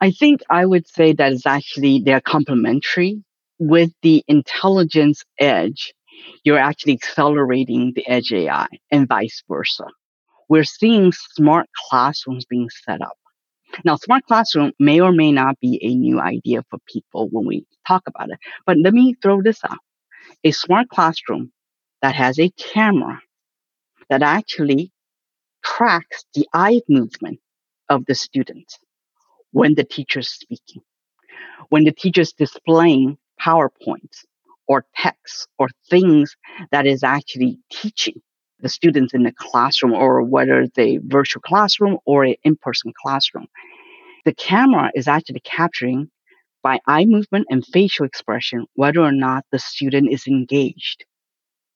I 0.00 0.10
think 0.10 0.40
I 0.48 0.64
would 0.64 0.86
say 0.86 1.12
that 1.12 1.32
is 1.32 1.46
actually 1.46 2.02
they're 2.04 2.20
complementary. 2.20 3.22
With 3.58 3.92
the 4.02 4.24
intelligence 4.28 5.24
edge, 5.38 5.92
you're 6.44 6.58
actually 6.58 6.94
accelerating 6.94 7.92
the 7.94 8.06
edge 8.08 8.32
AI 8.32 8.66
and 8.90 9.08
vice 9.08 9.42
versa. 9.48 9.86
We're 10.48 10.64
seeing 10.64 11.12
smart 11.12 11.68
classrooms 11.88 12.44
being 12.44 12.68
set 12.84 13.00
up. 13.00 13.16
Now, 13.84 13.96
smart 13.96 14.24
classroom 14.24 14.72
may 14.78 15.00
or 15.00 15.12
may 15.12 15.32
not 15.32 15.58
be 15.60 15.78
a 15.82 15.94
new 15.94 16.20
idea 16.20 16.62
for 16.70 16.78
people 16.86 17.28
when 17.30 17.46
we 17.46 17.66
talk 17.86 18.02
about 18.06 18.30
it, 18.30 18.38
but 18.66 18.78
let 18.78 18.94
me 18.94 19.14
throw 19.22 19.42
this 19.42 19.60
out. 19.64 19.78
A 20.44 20.52
smart 20.52 20.88
classroom 20.88 21.52
that 22.02 22.14
has 22.14 22.38
a 22.38 22.50
camera 22.50 23.20
that 24.08 24.22
actually 24.22 24.92
tracks 25.64 26.24
the 26.34 26.46
eye 26.54 26.80
movement 26.88 27.40
of 27.88 28.06
the 28.06 28.14
students 28.14 28.78
when 29.52 29.74
the 29.74 29.84
teacher's 29.84 30.28
speaking, 30.28 30.82
when 31.68 31.84
the 31.84 31.92
teacher's 31.92 32.32
displaying 32.32 33.18
PowerPoints 33.40 34.24
or 34.66 34.84
text 34.94 35.48
or 35.58 35.68
things 35.90 36.36
that 36.70 36.86
is 36.86 37.02
actually 37.02 37.58
teaching 37.70 38.20
the 38.60 38.68
students 38.68 39.14
in 39.14 39.22
the 39.22 39.32
classroom 39.32 39.92
or 39.92 40.22
whether 40.22 40.60
it's 40.60 40.78
a 40.78 40.98
virtual 40.98 41.40
classroom 41.40 41.98
or 42.04 42.24
an 42.24 42.34
in-person 42.44 42.92
classroom. 43.00 43.46
The 44.24 44.34
camera 44.34 44.90
is 44.94 45.08
actually 45.08 45.40
capturing 45.40 46.10
by 46.62 46.80
eye 46.86 47.04
movement 47.04 47.46
and 47.50 47.64
facial 47.64 48.04
expression 48.04 48.66
whether 48.74 49.00
or 49.00 49.12
not 49.12 49.44
the 49.52 49.58
student 49.58 50.10
is 50.10 50.26
engaged. 50.26 51.04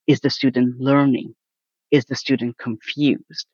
Is 0.07 0.19
the 0.19 0.29
student 0.29 0.79
learning? 0.79 1.33
Is 1.89 2.05
the 2.05 2.15
student 2.15 2.57
confused? 2.57 3.47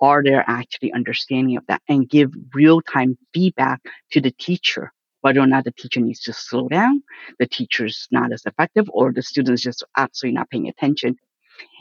Are 0.00 0.22
they 0.22 0.34
actually 0.34 0.92
understanding 0.92 1.56
of 1.56 1.66
that? 1.66 1.82
And 1.88 2.08
give 2.08 2.30
real 2.54 2.80
time 2.80 3.18
feedback 3.34 3.80
to 4.12 4.20
the 4.20 4.30
teacher 4.30 4.92
whether 5.26 5.40
or 5.40 5.46
not 5.48 5.64
the 5.64 5.72
teacher 5.72 5.98
needs 5.98 6.20
to 6.20 6.32
slow 6.32 6.68
down, 6.68 7.02
the 7.40 7.48
teacher's 7.48 8.06
not 8.12 8.32
as 8.32 8.46
effective, 8.46 8.86
or 8.90 9.12
the 9.12 9.22
student's 9.22 9.60
just 9.60 9.82
absolutely 9.96 10.36
not 10.38 10.48
paying 10.50 10.68
attention. 10.68 11.16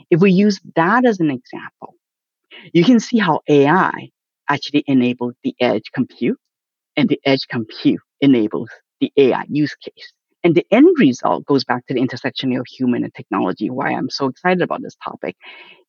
If 0.09 0.19
we 0.19 0.31
use 0.31 0.59
that 0.75 1.05
as 1.05 1.19
an 1.19 1.29
example, 1.29 1.93
you 2.73 2.83
can 2.83 2.99
see 2.99 3.19
how 3.19 3.41
AI 3.47 4.09
actually 4.49 4.83
enables 4.87 5.35
the 5.43 5.53
edge 5.59 5.91
compute 5.93 6.39
and 6.97 7.07
the 7.07 7.19
edge 7.23 7.47
compute 7.47 8.01
enables 8.19 8.71
the 8.99 9.13
AI 9.15 9.45
use 9.47 9.75
case. 9.75 10.11
And 10.43 10.55
the 10.55 10.65
end 10.71 10.89
result 10.97 11.45
goes 11.45 11.63
back 11.63 11.85
to 11.85 11.93
the 11.93 11.99
intersection 11.99 12.51
of 12.57 12.65
human 12.67 13.03
and 13.03 13.13
technology, 13.13 13.69
why 13.69 13.91
I'm 13.91 14.09
so 14.09 14.25
excited 14.25 14.63
about 14.63 14.81
this 14.81 14.97
topic, 15.03 15.35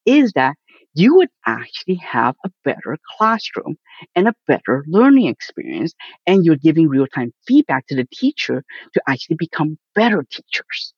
is 0.04 0.32
that 0.32 0.56
you 0.96 1.16
would 1.16 1.30
actually 1.46 1.96
have 1.96 2.36
a 2.44 2.50
better 2.64 2.98
classroom 3.18 3.76
and 4.16 4.28
a 4.28 4.34
better 4.48 4.84
learning 4.88 5.26
experience. 5.28 5.94
And 6.26 6.44
you're 6.44 6.56
giving 6.56 6.88
real 6.88 7.06
time 7.08 7.32
feedback 7.46 7.86
to 7.88 7.96
the 7.96 8.08
teacher 8.12 8.64
to 8.94 9.02
actually 9.08 9.36
become 9.36 9.78
better 9.94 10.24
teachers. 10.30 10.94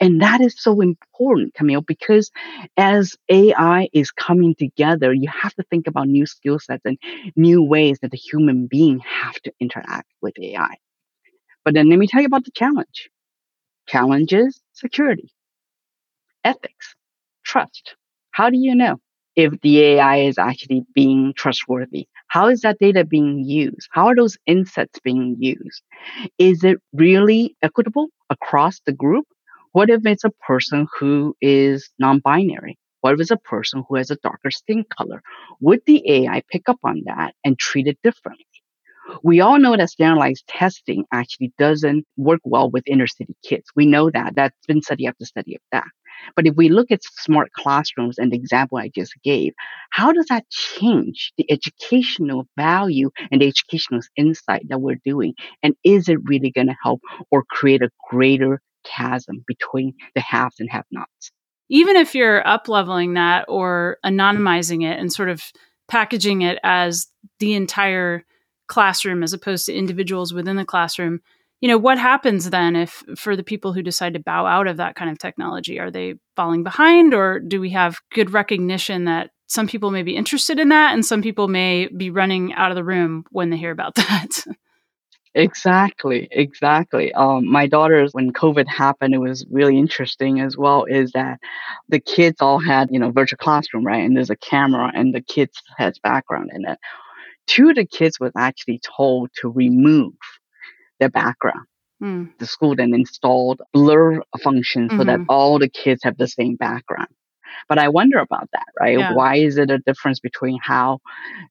And 0.00 0.22
that 0.22 0.40
is 0.40 0.60
so 0.62 0.80
important, 0.80 1.54
Camille, 1.54 1.82
because 1.82 2.30
as 2.76 3.16
AI 3.30 3.88
is 3.92 4.10
coming 4.12 4.54
together, 4.54 5.12
you 5.12 5.28
have 5.28 5.54
to 5.54 5.64
think 5.64 5.86
about 5.88 6.08
new 6.08 6.26
skill 6.26 6.58
sets 6.60 6.82
and 6.84 6.98
new 7.36 7.62
ways 7.62 7.98
that 8.00 8.12
the 8.12 8.16
human 8.18 8.66
being 8.68 9.00
have 9.00 9.34
to 9.42 9.52
interact 9.60 10.08
with 10.22 10.34
AI. 10.40 10.76
But 11.64 11.74
then 11.74 11.90
let 11.90 11.98
me 11.98 12.06
tell 12.08 12.20
you 12.22 12.26
about 12.28 12.44
the 12.44 12.52
challenge. 12.52 13.10
Challenges, 13.88 14.62
security, 14.74 15.30
ethics, 16.44 16.96
trust. 17.44 17.94
How 18.38 18.50
do 18.50 18.56
you 18.58 18.74
know 18.74 18.96
if 19.36 19.52
the 19.62 19.80
AI 19.80 20.16
is 20.18 20.38
actually 20.38 20.84
being 20.94 21.32
trustworthy? 21.36 22.06
How 22.28 22.48
is 22.48 22.60
that 22.62 22.78
data 22.78 23.04
being 23.04 23.44
used? 23.44 23.88
How 23.92 24.06
are 24.06 24.16
those 24.16 24.38
insights 24.46 25.00
being 25.00 25.36
used? 25.40 25.82
Is 26.38 26.64
it 26.64 26.78
really 26.92 27.56
equitable 27.62 28.08
across 28.30 28.80
the 28.86 28.92
group? 28.92 29.26
What 29.72 29.90
if 29.90 30.06
it's 30.06 30.24
a 30.24 30.30
person 30.46 30.88
who 30.98 31.36
is 31.42 31.90
non 31.98 32.20
binary? 32.20 32.78
What 33.02 33.14
if 33.14 33.20
it's 33.20 33.32
a 33.32 33.38
person 33.38 33.84
who 33.88 33.96
has 33.96 34.10
a 34.10 34.16
darker 34.22 34.50
skin 34.52 34.84
color? 34.98 35.22
Would 35.60 35.82
the 35.86 36.02
AI 36.10 36.42
pick 36.50 36.68
up 36.68 36.80
on 36.84 37.02
that 37.06 37.34
and 37.44 37.58
treat 37.58 37.88
it 37.88 37.98
differently? 38.04 38.57
We 39.22 39.40
all 39.40 39.58
know 39.58 39.76
that 39.76 39.90
standardized 39.90 40.44
testing 40.48 41.04
actually 41.12 41.52
doesn't 41.58 42.04
work 42.16 42.40
well 42.44 42.70
with 42.70 42.84
inner 42.86 43.06
city 43.06 43.34
kids. 43.44 43.68
We 43.74 43.86
know 43.86 44.10
that. 44.10 44.34
That's 44.34 44.66
been 44.66 44.82
study 44.82 45.06
after 45.06 45.24
study 45.24 45.54
of 45.54 45.60
that. 45.72 45.86
But 46.34 46.46
if 46.46 46.56
we 46.56 46.68
look 46.68 46.90
at 46.90 47.00
smart 47.04 47.52
classrooms 47.52 48.18
and 48.18 48.32
the 48.32 48.36
example 48.36 48.78
I 48.78 48.90
just 48.94 49.12
gave, 49.22 49.52
how 49.90 50.12
does 50.12 50.26
that 50.26 50.48
change 50.50 51.32
the 51.38 51.50
educational 51.50 52.46
value 52.56 53.10
and 53.30 53.40
the 53.40 53.46
educational 53.46 54.00
insight 54.16 54.68
that 54.68 54.80
we're 54.80 55.00
doing? 55.04 55.34
And 55.62 55.74
is 55.84 56.08
it 56.08 56.18
really 56.24 56.50
going 56.50 56.66
to 56.66 56.76
help 56.82 57.00
or 57.30 57.44
create 57.50 57.82
a 57.82 57.90
greater 58.10 58.60
chasm 58.84 59.44
between 59.46 59.94
the 60.14 60.20
haves 60.20 60.56
and 60.58 60.70
have 60.70 60.84
nots? 60.90 61.30
Even 61.70 61.96
if 61.96 62.14
you're 62.14 62.46
up 62.46 62.68
leveling 62.68 63.14
that 63.14 63.44
or 63.48 63.98
anonymizing 64.04 64.82
it 64.90 64.98
and 64.98 65.12
sort 65.12 65.28
of 65.28 65.42
packaging 65.86 66.42
it 66.42 66.58
as 66.62 67.06
the 67.40 67.54
entire 67.54 68.24
classroom 68.68 69.22
as 69.22 69.32
opposed 69.32 69.66
to 69.66 69.74
individuals 69.74 70.32
within 70.32 70.56
the 70.56 70.64
classroom 70.64 71.20
you 71.60 71.68
know 71.68 71.78
what 71.78 71.98
happens 71.98 72.50
then 72.50 72.76
if 72.76 73.02
for 73.16 73.34
the 73.34 73.42
people 73.42 73.72
who 73.72 73.82
decide 73.82 74.14
to 74.14 74.20
bow 74.20 74.46
out 74.46 74.66
of 74.66 74.76
that 74.76 74.94
kind 74.94 75.10
of 75.10 75.18
technology 75.18 75.78
are 75.78 75.90
they 75.90 76.14
falling 76.36 76.62
behind 76.62 77.14
or 77.14 77.40
do 77.40 77.60
we 77.60 77.70
have 77.70 78.00
good 78.12 78.30
recognition 78.30 79.04
that 79.04 79.30
some 79.46 79.66
people 79.66 79.90
may 79.90 80.02
be 80.02 80.14
interested 80.16 80.58
in 80.58 80.68
that 80.68 80.92
and 80.92 81.04
some 81.04 81.22
people 81.22 81.48
may 81.48 81.88
be 81.88 82.10
running 82.10 82.52
out 82.54 82.70
of 82.70 82.76
the 82.76 82.84
room 82.84 83.24
when 83.30 83.50
they 83.50 83.56
hear 83.56 83.72
about 83.72 83.94
that 83.96 84.44
Exactly, 85.34 86.26
exactly. 86.32 87.12
Um, 87.12 87.46
my 87.46 87.66
daughters, 87.66 88.12
when 88.12 88.32
COVID 88.32 88.66
happened, 88.66 89.14
it 89.14 89.18
was 89.18 89.46
really 89.50 89.78
interesting 89.78 90.40
as 90.40 90.56
well. 90.56 90.84
Is 90.84 91.12
that 91.12 91.38
the 91.88 92.00
kids 92.00 92.40
all 92.40 92.58
had, 92.58 92.88
you 92.90 92.98
know, 92.98 93.12
virtual 93.12 93.36
classroom, 93.36 93.86
right? 93.86 94.04
And 94.04 94.16
there's 94.16 94.30
a 94.30 94.36
camera, 94.36 94.90
and 94.94 95.14
the 95.14 95.20
kids 95.20 95.62
has 95.76 95.98
background 96.00 96.50
in 96.54 96.64
it 96.64 96.78
two 97.48 97.70
of 97.70 97.76
the 97.76 97.86
kids 97.86 98.20
was 98.20 98.32
actually 98.36 98.80
told 98.96 99.30
to 99.40 99.48
remove 99.48 100.14
their 101.00 101.08
background. 101.08 101.66
Mm. 102.02 102.38
The 102.38 102.46
school 102.46 102.76
then 102.76 102.94
installed 102.94 103.60
blur 103.72 104.22
function 104.40 104.88
so 104.88 104.96
mm-hmm. 104.96 105.06
that 105.06 105.20
all 105.28 105.58
the 105.58 105.68
kids 105.68 106.04
have 106.04 106.16
the 106.16 106.28
same 106.28 106.54
background. 106.54 107.08
But 107.68 107.78
I 107.78 107.88
wonder 107.88 108.18
about 108.18 108.48
that, 108.52 108.66
right? 108.80 108.98
Yeah. 108.98 109.12
Why 109.12 109.36
is 109.36 109.58
it 109.58 109.70
a 109.70 109.78
difference 109.78 110.20
between 110.20 110.58
how 110.62 110.98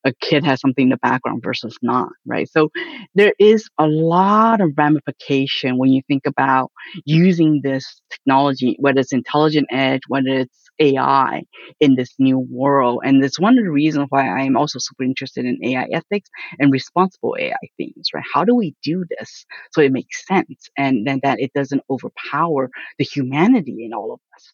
a 0.05 0.13
kid 0.21 0.45
has 0.45 0.59
something 0.61 0.85
in 0.85 0.89
the 0.89 0.97
background 0.97 1.43
versus 1.43 1.77
not, 1.81 2.09
right? 2.25 2.49
So 2.49 2.69
there 3.15 3.33
is 3.39 3.69
a 3.77 3.87
lot 3.87 4.61
of 4.61 4.71
ramification 4.77 5.77
when 5.77 5.91
you 5.91 6.01
think 6.07 6.25
about 6.25 6.71
using 7.05 7.61
this 7.63 8.01
technology, 8.11 8.75
whether 8.79 8.99
it's 9.01 9.13
intelligent 9.13 9.67
edge, 9.71 10.01
whether 10.07 10.29
it's 10.29 10.69
AI 10.79 11.43
in 11.79 11.95
this 11.95 12.13
new 12.19 12.39
world. 12.39 13.01
And 13.03 13.23
it's 13.23 13.39
one 13.39 13.57
of 13.57 13.63
the 13.63 13.71
reasons 13.71 14.07
why 14.09 14.27
I'm 14.27 14.57
also 14.57 14.79
super 14.79 15.03
interested 15.03 15.45
in 15.45 15.59
AI 15.65 15.87
ethics 15.93 16.29
and 16.59 16.71
responsible 16.71 17.35
AI 17.39 17.55
themes, 17.77 18.09
right? 18.13 18.23
How 18.33 18.43
do 18.43 18.55
we 18.55 18.75
do 18.83 19.05
this 19.17 19.45
so 19.71 19.81
it 19.81 19.91
makes 19.91 20.25
sense 20.27 20.69
and 20.77 21.05
then 21.07 21.19
that 21.23 21.39
it 21.39 21.51
doesn't 21.53 21.83
overpower 21.89 22.69
the 22.97 23.05
humanity 23.05 23.85
in 23.85 23.93
all 23.93 24.13
of 24.13 24.19
us? 24.35 24.53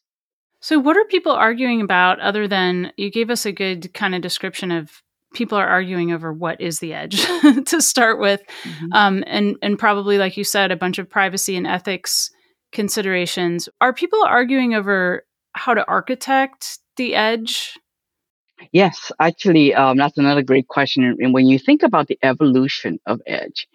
So, 0.63 0.79
what 0.79 0.95
are 0.95 1.03
people 1.03 1.33
arguing 1.33 1.81
about 1.81 2.21
other 2.21 2.47
than 2.47 2.93
you 2.95 3.11
gave 3.11 3.29
us 3.29 3.45
a 3.45 3.51
good 3.51 3.93
kind 3.93 4.15
of 4.15 4.21
description 4.21 4.71
of 4.71 5.03
people 5.33 5.57
are 5.57 5.67
arguing 5.67 6.13
over 6.13 6.31
what 6.31 6.61
is 6.61 6.79
the 6.79 6.93
edge 6.93 7.21
to 7.65 7.81
start 7.81 8.17
with, 8.17 8.41
mm-hmm. 8.63 8.93
um, 8.93 9.25
and 9.27 9.57
and 9.61 9.77
probably 9.77 10.17
like 10.17 10.37
you 10.37 10.45
said, 10.45 10.71
a 10.71 10.77
bunch 10.77 10.99
of 10.99 11.09
privacy 11.09 11.57
and 11.57 11.67
ethics 11.67 12.31
considerations. 12.71 13.67
Are 13.81 13.91
people 13.91 14.23
arguing 14.23 14.73
over 14.73 15.25
how 15.51 15.73
to 15.73 15.85
architect 15.85 16.79
the 16.95 17.13
edge? 17.13 17.77
Yes, 18.71 19.11
actually, 19.19 19.75
um, 19.75 19.97
that's 19.97 20.17
another 20.17 20.43
great 20.43 20.69
question. 20.69 21.17
And 21.19 21.33
when 21.33 21.47
you 21.47 21.59
think 21.59 21.83
about 21.83 22.07
the 22.07 22.17
evolution 22.23 22.99
of 23.05 23.19
edge, 23.27 23.67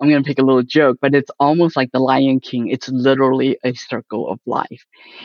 I'm 0.00 0.10
going 0.10 0.22
to 0.22 0.26
pick 0.26 0.38
a 0.38 0.42
little 0.42 0.62
joke, 0.62 0.98
but 1.00 1.14
it's 1.14 1.30
almost 1.40 1.76
like 1.76 1.90
the 1.92 2.00
Lion 2.00 2.40
King. 2.40 2.68
It's 2.68 2.88
literally 2.88 3.58
a 3.64 3.72
circle 3.74 4.30
of 4.30 4.38
life. 4.44 4.84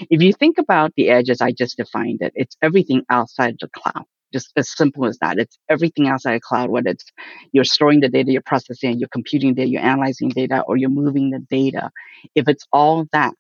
If 0.09 0.21
you 0.21 0.31
think 0.31 0.57
about 0.57 0.93
the 0.95 1.09
edge 1.09 1.29
as 1.29 1.41
I 1.41 1.51
just 1.51 1.77
defined 1.77 2.21
it, 2.21 2.31
it's 2.35 2.55
everything 2.61 3.03
outside 3.09 3.57
the 3.59 3.67
cloud. 3.67 4.05
Just 4.31 4.53
as 4.55 4.71
simple 4.73 5.05
as 5.05 5.17
that. 5.19 5.37
It's 5.37 5.57
everything 5.69 6.07
outside 6.07 6.35
the 6.35 6.39
cloud, 6.39 6.69
whether 6.69 6.89
it's 6.89 7.03
you're 7.51 7.65
storing 7.65 7.99
the 7.99 8.07
data, 8.07 8.31
you're 8.31 8.41
processing, 8.41 8.97
you're 8.97 9.09
computing 9.09 9.53
data, 9.55 9.69
you're 9.69 9.81
analyzing 9.81 10.29
data, 10.29 10.63
or 10.65 10.77
you're 10.77 10.89
moving 10.89 11.31
the 11.31 11.39
data. 11.49 11.91
If 12.33 12.47
it's 12.47 12.65
all 12.71 13.07
that, 13.11 13.33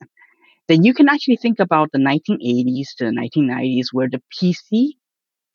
then 0.67 0.83
you 0.83 0.93
can 0.93 1.07
actually 1.07 1.37
think 1.37 1.61
about 1.61 1.91
the 1.93 1.99
1980s 1.99 2.95
to 2.97 3.05
the 3.05 3.11
1990s 3.11 3.87
where 3.93 4.09
the 4.09 4.21
PC 4.33 4.95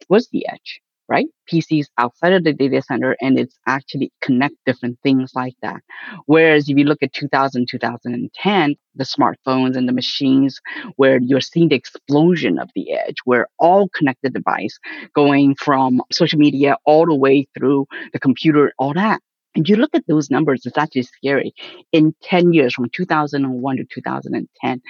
was 0.08 0.28
the 0.28 0.46
edge 0.48 0.80
right? 1.08 1.26
PCs 1.52 1.86
outside 1.98 2.32
of 2.32 2.44
the 2.44 2.52
data 2.52 2.82
center 2.82 3.16
and 3.20 3.38
it's 3.38 3.56
actually 3.66 4.12
connect 4.20 4.54
different 4.64 4.98
things 5.02 5.32
like 5.34 5.54
that. 5.62 5.80
Whereas 6.26 6.68
if 6.68 6.76
you 6.76 6.84
look 6.84 7.02
at 7.02 7.12
2000, 7.12 7.66
2010, 7.70 8.74
the 8.94 9.04
smartphones 9.04 9.76
and 9.76 9.88
the 9.88 9.92
machines 9.92 10.60
where 10.96 11.18
you're 11.20 11.40
seeing 11.40 11.68
the 11.68 11.76
explosion 11.76 12.58
of 12.58 12.70
the 12.74 12.92
edge, 12.92 13.16
where 13.24 13.48
all 13.58 13.88
connected 13.90 14.34
device 14.34 14.78
going 15.14 15.54
from 15.54 16.00
social 16.10 16.38
media 16.38 16.76
all 16.84 17.06
the 17.06 17.14
way 17.14 17.46
through 17.56 17.86
the 18.12 18.18
computer, 18.18 18.72
all 18.78 18.94
that. 18.94 19.20
And 19.54 19.66
you 19.66 19.76
look 19.76 19.94
at 19.94 20.06
those 20.06 20.30
numbers, 20.30 20.66
it's 20.66 20.76
actually 20.76 21.04
scary. 21.04 21.54
In 21.90 22.14
10 22.22 22.52
years, 22.52 22.74
from 22.74 22.90
2001 22.90 23.76
to 23.78 23.84
2010, 23.84 24.82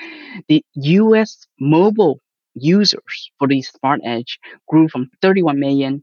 the 0.48 0.64
US 0.74 1.46
mobile 1.60 2.20
users 2.56 3.30
for 3.38 3.48
the 3.48 3.62
smart 3.62 4.00
edge 4.04 4.38
grew 4.68 4.88
from 4.88 5.10
31 5.22 5.60
million 5.60 6.02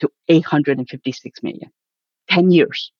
to 0.00 0.08
856 0.28 1.42
million. 1.42 1.70
10 2.30 2.50
years. 2.50 2.92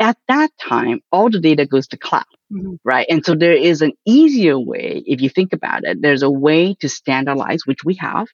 At 0.00 0.16
that 0.26 0.50
time, 0.60 1.00
all 1.12 1.30
the 1.30 1.38
data 1.38 1.66
goes 1.66 1.86
to 1.88 1.96
cloud, 1.96 2.24
mm-hmm. 2.52 2.74
right? 2.84 3.06
And 3.08 3.24
so 3.24 3.36
there 3.36 3.52
is 3.52 3.80
an 3.80 3.92
easier 4.04 4.58
way, 4.58 5.04
if 5.06 5.20
you 5.20 5.28
think 5.28 5.52
about 5.52 5.84
it, 5.84 6.02
there's 6.02 6.22
a 6.22 6.30
way 6.30 6.74
to 6.80 6.88
standardize, 6.88 7.64
which 7.64 7.84
we 7.84 7.94
have, 7.94 8.26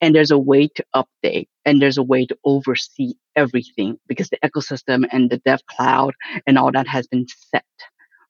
and 0.00 0.14
there's 0.14 0.30
a 0.30 0.38
way 0.38 0.68
to 0.68 0.84
update, 0.94 1.48
and 1.66 1.82
there's 1.82 1.98
a 1.98 2.02
way 2.02 2.24
to 2.24 2.36
oversee 2.44 3.12
everything 3.34 3.98
because 4.08 4.30
the 4.30 4.38
ecosystem 4.42 5.04
and 5.12 5.28
the 5.28 5.36
dev 5.38 5.60
cloud 5.66 6.14
and 6.46 6.56
all 6.56 6.72
that 6.72 6.88
has 6.88 7.06
been 7.06 7.26
set 7.50 7.64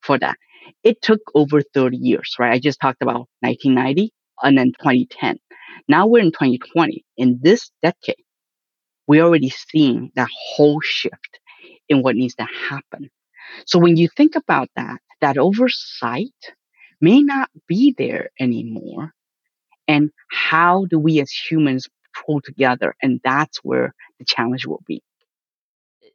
for 0.02 0.18
that. 0.18 0.36
It 0.82 1.00
took 1.02 1.20
over 1.36 1.62
30 1.62 1.96
years, 1.96 2.34
right? 2.36 2.52
I 2.52 2.58
just 2.58 2.80
talked 2.80 3.00
about 3.00 3.28
1990 3.40 4.12
and 4.42 4.56
then 4.56 4.72
2010. 4.78 5.38
Now 5.88 6.06
we're 6.06 6.22
in 6.22 6.32
2020. 6.32 7.04
In 7.16 7.38
this 7.42 7.70
decade, 7.82 8.16
we're 9.06 9.24
already 9.24 9.50
seeing 9.50 10.10
that 10.16 10.28
whole 10.32 10.80
shift 10.80 11.40
in 11.88 12.02
what 12.02 12.16
needs 12.16 12.34
to 12.36 12.46
happen. 12.68 13.10
So 13.66 13.78
when 13.78 13.96
you 13.96 14.08
think 14.08 14.34
about 14.36 14.68
that, 14.76 15.00
that 15.20 15.38
oversight 15.38 16.52
may 17.00 17.22
not 17.22 17.50
be 17.66 17.94
there 17.96 18.30
anymore. 18.40 19.12
And 19.88 20.10
how 20.30 20.86
do 20.86 20.98
we 20.98 21.20
as 21.20 21.30
humans 21.30 21.86
pull 22.24 22.40
together? 22.40 22.94
And 23.02 23.20
that's 23.22 23.58
where 23.58 23.94
the 24.18 24.24
challenge 24.24 24.66
will 24.66 24.82
be. 24.86 25.02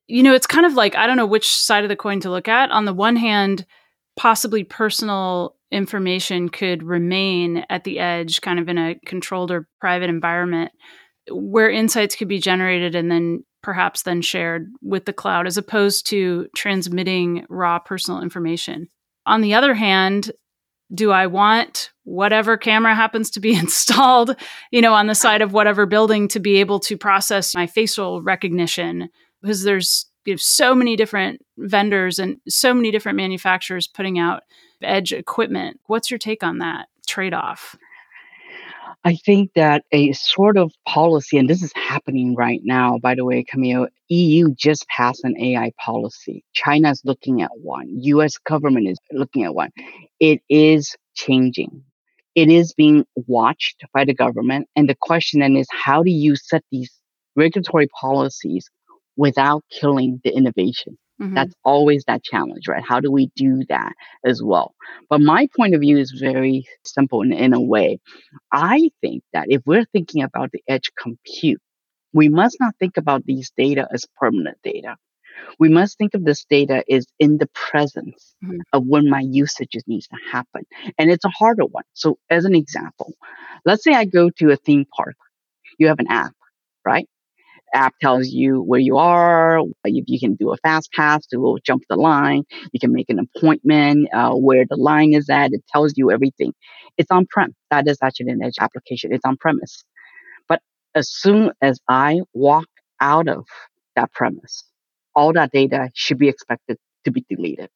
You 0.08 0.24
know, 0.24 0.34
it's 0.34 0.48
kind 0.48 0.66
of 0.66 0.74
like, 0.74 0.96
I 0.96 1.08
don't 1.08 1.16
know 1.16 1.26
which 1.26 1.48
side 1.48 1.84
of 1.84 1.90
the 1.90 1.96
coin 1.96 2.20
to 2.22 2.30
look 2.30 2.50
at. 2.50 2.70
On 2.72 2.84
the 2.84 2.94
one 2.94 3.16
hand, 3.16 3.66
possibly 4.16 4.64
personal 4.64 5.56
information 5.72 6.50
could 6.50 6.84
remain 6.84 7.66
at 7.70 7.84
the 7.84 8.00
edge, 8.00 8.42
kind 8.42 8.60
of 8.60 8.68
in 8.68 8.78
a 8.78 8.96
controlled 9.06 9.52
or 9.52 9.68
private 9.80 10.10
environment 10.10 10.72
where 11.32 11.70
insights 11.70 12.16
could 12.16 12.28
be 12.28 12.40
generated 12.40 12.96
and 12.96 13.12
then 13.12 13.44
perhaps 13.62 14.04
then 14.04 14.22
shared 14.22 14.72
with 14.82 15.06
the 15.06 15.14
cloud 15.14 15.46
as 15.46 15.58
opposed 15.58 16.10
to 16.10 16.48
transmitting 16.56 17.46
raw 17.48 17.80
personal 17.80 18.22
information. 18.22 18.88
On 19.26 19.42
the 19.42 19.54
other 19.54 19.74
hand, 19.74 20.32
do 20.94 21.12
I 21.12 21.28
want 21.28 21.92
whatever 22.04 22.58
camera 22.58 22.96
happens 22.96 23.30
to 23.32 23.40
be 23.40 23.54
installed, 23.58 24.36
you 24.72 24.82
know, 24.82 24.94
on 24.94 25.08
the 25.08 25.16
side 25.16 25.42
of 25.42 25.54
whatever 25.54 25.86
building 25.86 26.28
to 26.30 26.40
be 26.40 26.58
able 26.58 26.80
to 26.82 26.98
process 26.98 27.56
my 27.56 27.68
facial 27.68 28.22
recognition? 28.22 29.10
Because 29.42 29.64
there's 29.64 30.11
you 30.26 30.34
know, 30.34 30.38
so 30.38 30.76
many 30.76 30.96
different 30.96 31.42
vendors 31.58 32.20
and 32.20 32.38
so 32.48 32.74
many 32.74 32.92
different 32.92 33.18
manufacturers 33.18 33.88
putting 33.88 34.20
out 34.20 34.44
edge 34.82 35.14
equipment. 35.14 35.80
What's 35.88 36.12
your 36.12 36.18
take 36.18 36.44
on 36.44 36.60
that 36.60 36.88
trade 37.08 37.34
off? 37.34 37.76
I 39.04 39.16
think 39.16 39.54
that 39.56 39.84
a 39.92 40.12
sort 40.14 40.58
of 40.58 40.72
policy, 40.88 41.38
and 41.38 41.50
this 41.50 41.64
is 41.64 41.74
happening 41.74 42.36
right 42.36 42.62
now, 42.64 43.00
by 43.00 43.16
the 43.16 43.26
way, 43.26 43.44
Camille, 43.44 43.88
EU 44.10 44.54
just 44.54 44.88
passed 44.90 45.24
an 45.24 45.36
AI 45.40 45.72
policy. 45.84 46.44
China 46.54 46.92
is 46.92 47.02
looking 47.04 47.42
at 47.42 47.50
one. 47.62 47.88
US 47.90 48.38
government 48.38 48.88
is 48.88 49.00
looking 49.12 49.44
at 49.44 49.56
one. 49.56 49.72
It 50.20 50.42
is 50.50 50.96
changing. 51.16 51.84
It 52.36 52.50
is 52.50 52.74
being 52.74 53.06
watched 53.16 53.84
by 53.92 54.06
the 54.06 54.14
government. 54.14 54.68
And 54.76 54.88
the 54.88 54.98
question 55.02 55.40
then 55.40 55.56
is 55.56 55.68
how 55.72 56.04
do 56.04 56.12
you 56.12 56.36
set 56.36 56.64
these 56.72 56.92
regulatory 57.36 57.88
policies 58.00 58.70
without 59.18 59.64
killing 59.70 60.20
the 60.24 60.36
innovation? 60.36 60.98
Mm-hmm. 61.22 61.36
That's 61.36 61.54
always 61.64 62.04
that 62.06 62.24
challenge, 62.24 62.68
right? 62.68 62.84
How 62.84 63.00
do 63.00 63.12
we 63.12 63.30
do 63.36 63.64
that 63.70 63.94
as 64.26 64.42
well? 64.42 64.74
But 65.08 65.22
my 65.22 65.48
point 65.56 65.76
of 65.76 65.82
view 65.82 65.98
is 66.00 66.12
very 66.12 66.66
simple 66.84 67.22
in, 67.22 67.32
in 67.32 67.54
a 67.54 67.62
way. 67.62 68.00
I 68.52 68.90
think 69.02 69.24
that 69.34 69.46
if 69.50 69.62
we're 69.66 69.86
thinking 69.86 70.24
about 70.24 70.52
the 70.52 70.64
edge 70.68 70.92
compute, 71.00 71.62
we 72.14 72.28
must 72.28 72.58
not 72.60 72.76
think 72.80 72.98
about 72.98 73.26
these 73.26 73.52
data 73.56 73.88
as 73.94 74.06
permanent 74.20 74.58
data. 74.64 74.96
We 75.60 75.70
must 75.70 75.98
think 75.98 76.14
of 76.14 76.26
this 76.26 76.44
data 76.50 76.84
as 76.92 77.06
in 77.20 77.38
the 77.38 77.48
presence 77.54 78.36
mm-hmm. 78.44 78.60
of 78.74 78.86
when 78.86 79.10
my 79.10 79.22
usage 79.22 79.76
needs 79.88 80.08
to 80.08 80.18
happen. 80.32 80.66
And 80.98 81.12
it's 81.12 81.26
a 81.26 81.30
harder 81.30 81.66
one. 81.66 81.84
So 81.94 82.18
as 82.30 82.46
an 82.46 82.56
example, 82.56 83.14
let's 83.66 83.84
say 83.84 83.94
I 83.94 84.06
go 84.06 84.30
to 84.38 84.52
a 84.52 84.56
theme 84.56 84.86
park. 84.96 85.16
You 85.78 85.88
have 85.88 86.00
an 86.00 86.08
app, 86.10 86.34
right? 86.86 87.08
App 87.74 87.94
tells 88.00 88.30
you 88.30 88.62
where 88.62 88.80
you 88.80 88.98
are. 88.98 89.60
You, 89.86 90.04
you 90.08 90.20
can 90.20 90.36
do 90.36 90.52
a 90.52 90.58
fast 90.58 90.92
pass 90.94 91.26
to 91.28 91.58
jump 91.64 91.84
the 91.90 91.96
line. 91.96 92.44
You 92.72 92.80
can 92.80 92.94
make 92.94 93.10
an 93.10 93.20
appointment 93.20 94.10
uh, 94.14 94.34
where 94.34 94.66
the 94.70 94.78
line 94.78 95.14
is 95.14 95.30
at. 95.30 95.54
It 95.54 95.64
tells 95.72 95.94
you 95.96 96.12
everything. 96.12 96.54
It's 96.98 97.12
on 97.12 97.26
prem. 97.28 97.56
That 97.70 97.88
is 97.88 97.98
actually 98.02 98.32
an 98.32 98.44
edge 98.44 98.56
application. 98.60 99.14
It's 99.14 99.26
on 99.26 99.38
premise. 99.38 99.84
But 100.48 100.62
as 100.96 101.10
soon 101.10 101.52
as 101.62 101.80
I 101.88 102.22
walk 102.34 102.68
out 103.00 103.28
of 103.28 103.46
that 103.96 104.12
premise, 104.12 104.64
all 105.16 105.34
that 105.34 105.52
data 105.52 105.90
should 105.94 106.18
be 106.18 106.30
expected 106.30 106.78
to 107.06 107.12
be 107.12 107.26
deleted. 107.30 107.70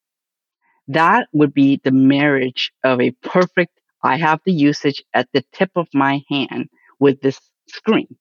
That 0.88 1.26
would 1.32 1.52
be 1.52 1.80
the 1.82 1.90
marriage 1.90 2.72
of 2.84 3.00
a 3.00 3.10
perfect, 3.22 3.72
I 4.02 4.16
have 4.18 4.40
the 4.46 4.52
usage 4.52 5.02
at 5.14 5.28
the 5.32 5.44
tip 5.52 5.70
of 5.74 5.88
my 5.92 6.22
hand 6.30 6.68
with 7.00 7.20
this 7.22 7.40
screen. 7.68 8.16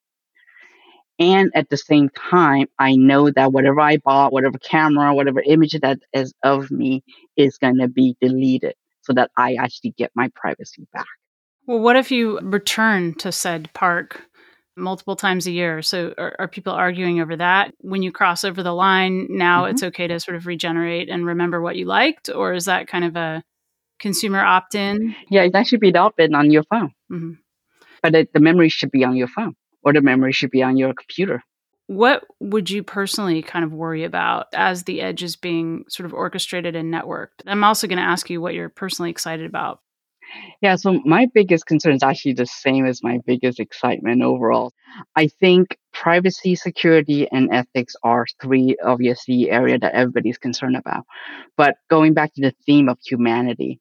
And 1.18 1.52
at 1.56 1.70
the 1.70 1.78
same 1.78 2.10
time, 2.10 2.68
I 2.78 2.96
know 2.96 3.30
that 3.32 3.54
whatever 3.54 3.80
I 3.80 3.98
bought, 3.98 4.34
whatever 4.34 4.58
camera, 4.58 5.14
whatever 5.14 5.42
image 5.42 5.80
that 5.82 6.00
is 6.14 6.34
of 6.44 6.72
me 6.72 7.04
is 7.38 7.58
going 7.58 7.78
to 7.78 7.88
be 7.88 8.18
deleted 8.20 8.76
so 9.02 9.14
that 9.14 9.32
I 9.38 9.56
actually 9.56 9.92
get 9.92 10.12
my 10.16 10.30
privacy 10.36 10.88
back. 10.92 11.06
Well, 11.68 11.80
what 11.80 11.96
if 11.96 12.12
you 12.12 12.40
return 12.40 13.14
to 13.16 13.32
said 13.32 13.70
park 13.74 14.22
multiple 14.76 15.16
times 15.16 15.48
a 15.48 15.52
year? 15.52 15.82
So 15.82 16.14
are, 16.18 16.36
are 16.38 16.48
people 16.50 16.74
arguing 16.74 17.22
over 17.22 17.38
that? 17.38 17.74
When 17.80 18.04
you 18.04 18.12
cross 18.12 18.44
over 18.44 18.62
the 18.62 18.74
line, 18.74 19.28
now 19.30 19.64
mm-hmm. 19.64 19.72
it's 19.72 19.84
okay 19.84 20.08
to 20.08 20.20
sort 20.20 20.36
of 20.36 20.48
regenerate 20.48 21.10
and 21.10 21.26
remember 21.26 21.62
what 21.62 21.78
you 21.78 21.86
liked? 21.86 22.30
Or 22.30 22.54
is 22.54 22.66
that 22.66 22.88
kind 22.88 23.06
of 23.06 23.16
a 23.16 23.42
consumer 24.00 24.44
opt 24.44 24.76
in? 24.76 25.16
Yeah, 25.30 25.48
that 25.54 25.66
should 25.66 25.80
be 25.80 25.92
the 25.92 26.00
opt 26.00 26.20
in 26.20 26.36
on 26.36 26.52
your 26.52 26.64
phone. 26.64 26.92
Mm-hmm. 27.10 27.32
But 28.04 28.16
it, 28.16 28.34
the 28.34 28.42
memory 28.42 28.70
should 28.70 28.92
be 28.92 29.06
on 29.06 29.16
your 29.16 29.30
phone 29.30 29.56
or 29.86 29.94
the 29.94 30.02
memory 30.02 30.34
should 30.34 30.52
be 30.52 30.64
on 30.64 30.76
your 30.76 30.94
computer. 30.94 31.42
What 31.88 32.24
would 32.40 32.72
you 32.72 32.82
personally 32.82 33.44
kind 33.44 33.64
of 33.64 33.72
worry 33.72 34.04
about 34.04 34.48
as 34.54 34.84
the 34.84 35.02
edge 35.02 35.22
is 35.22 35.36
being 35.36 35.86
sort 35.88 36.06
of 36.06 36.14
orchestrated 36.14 36.76
and 36.76 36.92
networked? 36.92 37.44
I'm 37.46 37.64
also 37.64 37.88
going 37.88 38.00
to 38.00 38.04
ask 38.04 38.30
you 38.30 38.42
what 38.42 38.56
you're 38.56 38.70
personally 38.70 39.12
excited 39.12 39.46
about. 39.46 39.80
Yeah, 40.62 40.76
so 40.76 41.00
my 41.06 41.28
biggest 41.32 41.68
concern 41.68 41.94
is 41.94 42.02
actually 42.02 42.34
the 42.34 42.48
same 42.48 42.88
as 42.88 43.04
my 43.04 43.20
biggest 43.28 43.60
excitement 43.60 44.24
overall. 44.24 44.74
I 45.16 45.28
think 45.28 45.78
privacy, 45.94 46.56
security, 46.56 47.28
and 47.32 47.54
ethics 47.54 47.96
are 48.04 48.26
three 48.42 48.76
obviously 48.84 49.52
area 49.52 49.78
that 49.78 49.94
everybody's 49.94 50.40
concerned 50.40 50.78
about. 50.78 51.06
But 51.58 51.76
going 51.90 52.16
back 52.16 52.34
to 52.34 52.42
the 52.42 52.56
theme 52.66 52.90
of 52.90 52.98
humanity, 53.06 53.80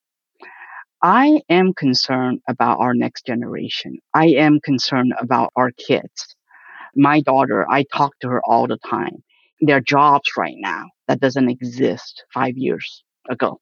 I 1.04 1.42
am 1.48 1.72
concerned 1.74 2.40
about 2.48 2.80
our 2.80 2.94
next 2.94 3.26
generation. 3.26 3.98
I 4.12 4.26
am 4.30 4.58
concerned 4.60 5.14
about 5.20 5.52
our 5.54 5.70
kids. 5.70 6.34
My 6.96 7.20
daughter, 7.22 7.66
I 7.70 7.84
talk 7.94 8.18
to 8.20 8.28
her 8.30 8.42
all 8.44 8.66
the 8.68 8.78
time. 8.78 9.22
There 9.60 9.76
are 9.78 9.82
jobs 9.82 10.30
right 10.38 10.56
now 10.58 10.86
that 11.08 11.20
doesn't 11.20 11.48
exist 11.50 12.24
five 12.34 12.56
years 12.56 13.04
ago. 13.30 13.60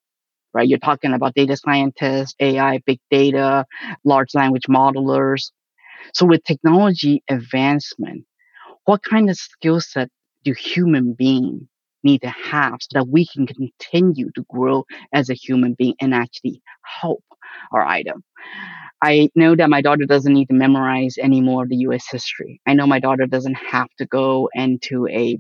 right? 0.55 0.69
You're 0.69 0.79
talking 0.81 1.15
about 1.15 1.35
data 1.35 1.57
scientists, 1.57 2.35
AI, 2.41 2.79
big 2.87 3.01
data, 3.11 3.67
large 4.05 4.35
language 4.35 4.65
modelers. 4.69 5.53
So 6.15 6.27
with 6.27 6.45
technology 6.45 7.23
advancement, 7.31 8.25
what 8.87 9.03
kind 9.03 9.31
of 9.31 9.37
skill 9.37 9.81
set 9.81 10.11
do 10.45 10.53
human 10.55 11.15
beings 11.15 11.63
need 12.05 12.23
to 12.23 12.31
have 12.31 12.77
so 12.83 13.01
that 13.01 13.09
we 13.09 13.27
can 13.27 13.47
continue 13.47 14.31
to 14.37 14.45
grow 14.51 14.85
as 15.13 15.31
a 15.31 15.35
human 15.35 15.75
being 15.75 15.95
and 16.01 16.15
actually 16.15 16.63
help 16.85 17.23
our 17.73 17.83
item? 17.85 18.23
I 19.03 19.31
know 19.35 19.57
that 19.57 19.71
my 19.71 19.83
daughter 19.83 20.05
doesn't 20.07 20.33
need 20.33 20.49
to 20.49 20.55
memorize 20.55 21.17
any 21.21 21.41
more 21.41 21.65
of 21.65 21.69
the 21.69 21.77
US 21.89 22.07
history. 22.11 22.61
I 22.67 22.75
know 22.75 22.87
my 22.87 23.01
daughter 23.01 23.27
doesn't 23.27 23.55
have 23.55 23.89
to 23.99 24.07
go 24.07 24.49
into 24.55 25.09
a 25.09 25.39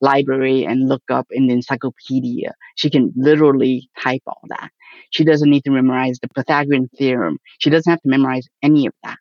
library 0.00 0.64
and 0.64 0.88
look 0.88 1.02
up 1.10 1.26
in 1.30 1.46
the 1.46 1.54
encyclopedia. 1.54 2.52
She 2.76 2.90
can 2.90 3.12
literally 3.16 3.88
type 4.00 4.22
all 4.26 4.42
that. 4.48 4.70
She 5.10 5.24
doesn't 5.24 5.48
need 5.48 5.64
to 5.64 5.70
memorize 5.70 6.18
the 6.20 6.28
Pythagorean 6.28 6.88
theorem. 6.98 7.38
She 7.60 7.70
doesn't 7.70 7.90
have 7.90 8.02
to 8.02 8.08
memorize 8.08 8.48
any 8.62 8.86
of 8.86 8.92
that. 9.04 9.18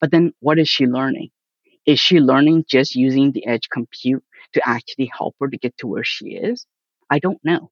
But 0.00 0.10
then 0.10 0.32
what 0.40 0.58
is 0.58 0.68
she 0.68 0.86
learning? 0.86 1.30
Is 1.86 2.00
she 2.00 2.20
learning 2.20 2.64
just 2.68 2.94
using 2.94 3.32
the 3.32 3.46
edge 3.46 3.68
compute 3.70 4.24
to 4.54 4.62
actually 4.68 5.10
help 5.16 5.36
her 5.40 5.48
to 5.48 5.58
get 5.58 5.76
to 5.78 5.86
where 5.88 6.04
she 6.04 6.30
is? 6.30 6.66
I 7.10 7.18
don't 7.18 7.40
know. 7.44 7.70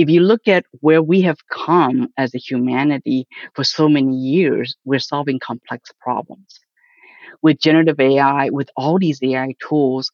If 0.00 0.08
you 0.08 0.22
look 0.22 0.48
at 0.48 0.64
where 0.80 1.02
we 1.02 1.20
have 1.22 1.46
come 1.48 2.08
as 2.16 2.34
a 2.34 2.38
humanity 2.38 3.26
for 3.54 3.64
so 3.64 3.86
many 3.86 4.16
years, 4.16 4.74
we're 4.86 4.98
solving 4.98 5.38
complex 5.38 5.90
problems. 6.00 6.58
With 7.42 7.60
generative 7.60 8.00
AI, 8.00 8.48
with 8.48 8.70
all 8.78 8.98
these 8.98 9.22
AI 9.22 9.54
tools, 9.68 10.10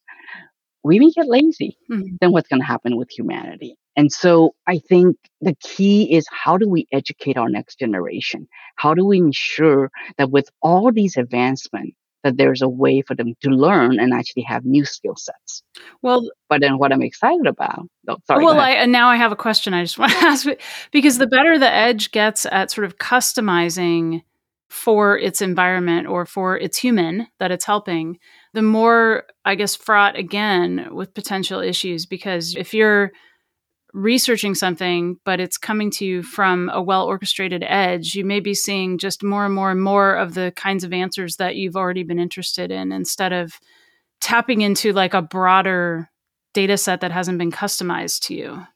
we 0.83 0.99
may 0.99 1.09
get 1.11 1.29
lazy. 1.29 1.77
Mm-hmm. 1.89 2.17
Then 2.19 2.33
what's 2.33 2.49
going 2.49 2.59
to 2.59 2.67
happen 2.67 2.97
with 2.97 3.09
humanity? 3.09 3.77
And 3.95 4.11
so 4.11 4.55
I 4.67 4.79
think 4.79 5.15
the 5.39 5.55
key 5.61 6.13
is 6.13 6.25
how 6.29 6.57
do 6.57 6.67
we 6.67 6.85
educate 6.91 7.37
our 7.37 7.49
next 7.49 7.79
generation? 7.79 8.45
How 8.75 8.93
do 8.93 9.05
we 9.05 9.19
ensure 9.19 9.89
that 10.17 10.31
with 10.31 10.49
all 10.61 10.91
these 10.91 11.15
advancements, 11.15 11.95
that 12.27 12.37
there's 12.37 12.61
a 12.61 12.67
way 12.67 13.01
for 13.01 13.15
them 13.15 13.33
to 13.41 13.49
learn 13.49 13.99
and 13.99 14.13
actually 14.13 14.43
have 14.43 14.65
new 14.65 14.83
skill 14.83 15.15
sets. 15.15 15.63
Well, 16.01 16.29
but 16.49 16.59
then 16.59 16.77
what 16.77 16.91
I'm 16.91 17.01
excited 17.01 17.47
about, 17.47 17.87
oh, 18.09 18.17
sorry. 18.27 18.43
Well, 18.43 18.59
I, 18.59 18.71
and 18.71 18.91
now 18.91 19.07
I 19.07 19.15
have 19.15 19.31
a 19.31 19.37
question 19.37 19.73
I 19.73 19.83
just 19.83 19.97
want 19.99 20.11
to 20.11 20.17
ask 20.17 20.47
because 20.91 21.17
the 21.17 21.27
better 21.27 21.57
the 21.57 21.71
edge 21.71 22.11
gets 22.11 22.45
at 22.45 22.69
sort 22.71 22.85
of 22.85 22.97
customizing 22.97 24.23
for 24.69 25.17
its 25.17 25.41
environment 25.41 26.07
or 26.07 26.25
for 26.25 26.57
its 26.57 26.77
human 26.77 27.27
that 27.39 27.51
it's 27.51 27.63
helping, 27.63 28.19
the 28.53 28.61
more, 28.61 29.23
I 29.45 29.55
guess, 29.55 29.77
fraught 29.77 30.17
again 30.17 30.89
with 30.91 31.13
potential 31.13 31.61
issues. 31.61 32.05
Because 32.05 32.53
if 32.55 32.73
you're 32.73 33.13
researching 33.97 34.53
something, 34.53 35.17
but 35.25 35.39
it's 35.39 35.57
coming 35.57 35.89
to 35.89 36.05
you 36.05 36.21
from 36.21 36.69
a 36.71 36.81
well 36.81 37.05
orchestrated 37.05 37.63
edge, 37.67 38.13
you 38.13 38.23
may 38.23 38.39
be 38.39 38.53
seeing 38.53 38.99
just 38.99 39.23
more 39.23 39.43
and 39.43 39.53
more 39.53 39.71
and 39.71 39.81
more 39.81 40.15
of 40.15 40.35
the 40.35 40.53
kinds 40.55 40.83
of 40.83 40.93
answers 40.93 41.37
that 41.37 41.55
you've 41.55 41.75
already 41.75 42.03
been 42.03 42.19
interested 42.19 42.71
in 42.71 42.91
instead 42.91 43.33
of 43.33 43.59
tapping 44.21 44.61
into 44.61 44.93
like 44.93 45.15
a 45.15 45.21
broader 45.21 46.09
data 46.53 46.77
set 46.77 47.01
that 47.01 47.11
hasn't 47.11 47.39
been 47.39 47.51
customized 47.51 48.21
to 48.21 48.35
you. 48.35 48.67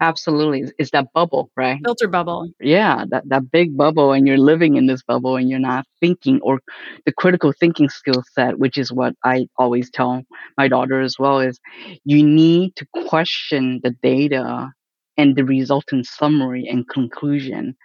Absolutely. 0.00 0.70
It's 0.78 0.90
that 0.90 1.12
bubble, 1.14 1.50
right? 1.56 1.80
Filter 1.84 2.08
bubble. 2.08 2.48
Yeah, 2.60 3.04
that, 3.10 3.28
that 3.28 3.50
big 3.50 3.76
bubble, 3.76 4.12
and 4.12 4.26
you're 4.26 4.38
living 4.38 4.76
in 4.76 4.86
this 4.86 5.02
bubble 5.02 5.36
and 5.36 5.48
you're 5.48 5.58
not 5.58 5.86
thinking, 6.00 6.40
or 6.42 6.60
the 7.06 7.12
critical 7.12 7.52
thinking 7.58 7.88
skill 7.88 8.22
set, 8.34 8.58
which 8.58 8.78
is 8.78 8.92
what 8.92 9.14
I 9.24 9.46
always 9.58 9.90
tell 9.90 10.22
my 10.56 10.68
daughter 10.68 11.00
as 11.00 11.16
well, 11.18 11.40
is 11.40 11.60
you 12.04 12.24
need 12.24 12.74
to 12.76 12.86
question 13.06 13.80
the 13.82 13.90
data 14.02 14.72
and 15.16 15.36
the 15.36 15.44
resultant 15.44 16.06
summary 16.06 16.66
and 16.68 16.88
conclusion 16.88 17.76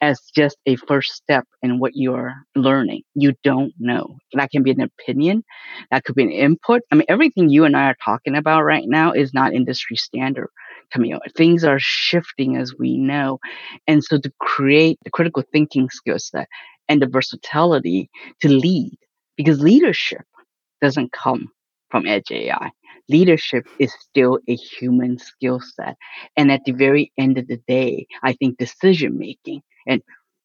as 0.00 0.20
just 0.34 0.56
a 0.66 0.74
first 0.76 1.12
step 1.12 1.44
in 1.62 1.78
what 1.78 1.92
you're 1.94 2.34
learning. 2.56 3.02
You 3.14 3.34
don't 3.44 3.72
know. 3.78 4.18
That 4.32 4.50
can 4.50 4.64
be 4.64 4.72
an 4.72 4.80
opinion. 4.80 5.44
That 5.92 6.04
could 6.04 6.16
be 6.16 6.24
an 6.24 6.32
input. 6.32 6.82
I 6.90 6.96
mean, 6.96 7.04
everything 7.08 7.48
you 7.50 7.64
and 7.64 7.76
I 7.76 7.84
are 7.84 7.96
talking 8.04 8.36
about 8.36 8.62
right 8.62 8.84
now 8.86 9.12
is 9.12 9.32
not 9.32 9.54
industry 9.54 9.96
standard. 9.96 10.48
Camille. 10.92 11.20
Things 11.36 11.64
are 11.64 11.78
shifting 11.78 12.56
as 12.56 12.74
we 12.78 12.96
know. 12.98 13.38
And 13.86 14.02
so 14.02 14.18
to 14.18 14.32
create 14.40 14.98
the 15.04 15.10
critical 15.10 15.42
thinking 15.52 15.88
skill 15.90 16.18
set 16.18 16.48
and 16.88 17.00
the 17.02 17.06
versatility 17.08 18.10
to 18.40 18.48
lead, 18.48 18.98
because 19.36 19.60
leadership 19.60 20.22
doesn't 20.80 21.12
come 21.12 21.48
from 21.90 22.06
edge 22.06 22.30
AI. 22.30 22.70
Leadership 23.08 23.66
is 23.78 23.92
still 24.00 24.38
a 24.48 24.54
human 24.54 25.18
skill 25.18 25.60
set. 25.60 25.96
And 26.36 26.50
at 26.50 26.64
the 26.64 26.72
very 26.72 27.12
end 27.18 27.38
of 27.38 27.46
the 27.48 27.58
day, 27.68 28.06
I 28.22 28.32
think 28.34 28.58
decision 28.58 29.18
making 29.18 29.62
and 29.86 30.02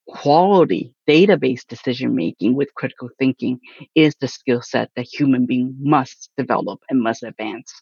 quality 0.08 0.93
database 1.08 1.65
decision 1.67 2.15
making 2.15 2.56
with 2.56 2.73
critical 2.76 3.10
thinking 3.19 3.60
is 3.95 4.15
the 4.19 4.28
skill 4.28 4.62
set 4.62 4.89
that 4.95 5.08
human 5.12 5.45
being 5.45 5.76
must 5.80 6.30
develop 6.38 6.80
and 6.89 7.02
must 7.02 7.23
advance. 7.23 7.73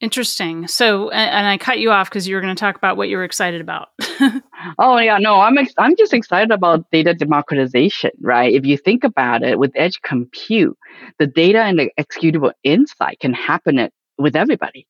Interesting. 0.00 0.68
So, 0.68 1.08
and, 1.08 1.46
I 1.46 1.56
cut 1.56 1.78
you 1.78 1.90
off 1.90 2.10
because 2.10 2.28
you 2.28 2.34
were 2.34 2.42
going 2.42 2.54
to 2.54 2.60
talk 2.60 2.76
about 2.76 2.98
what 2.98 3.08
you 3.08 3.16
were 3.16 3.24
excited 3.24 3.62
about. 3.62 3.88
oh 4.78 4.98
yeah, 4.98 5.16
no, 5.18 5.40
I'm 5.40 5.56
ex- 5.56 5.72
I'm 5.78 5.96
just 5.96 6.12
excited 6.12 6.50
about 6.50 6.90
data 6.90 7.14
democratization, 7.14 8.10
right? 8.20 8.52
If 8.52 8.66
you 8.66 8.76
think 8.76 9.04
about 9.04 9.42
it, 9.42 9.58
with 9.58 9.72
edge 9.74 10.02
compute, 10.02 10.76
the 11.18 11.26
data 11.26 11.62
and 11.62 11.78
the 11.78 11.90
executable 11.98 12.52
insight 12.62 13.20
can 13.20 13.32
happen 13.32 13.78
at, 13.78 13.92
with 14.18 14.36
everybody, 14.36 14.86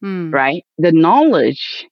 hmm. 0.00 0.30
right? 0.30 0.64
The 0.78 0.92
knowledge 0.92 1.88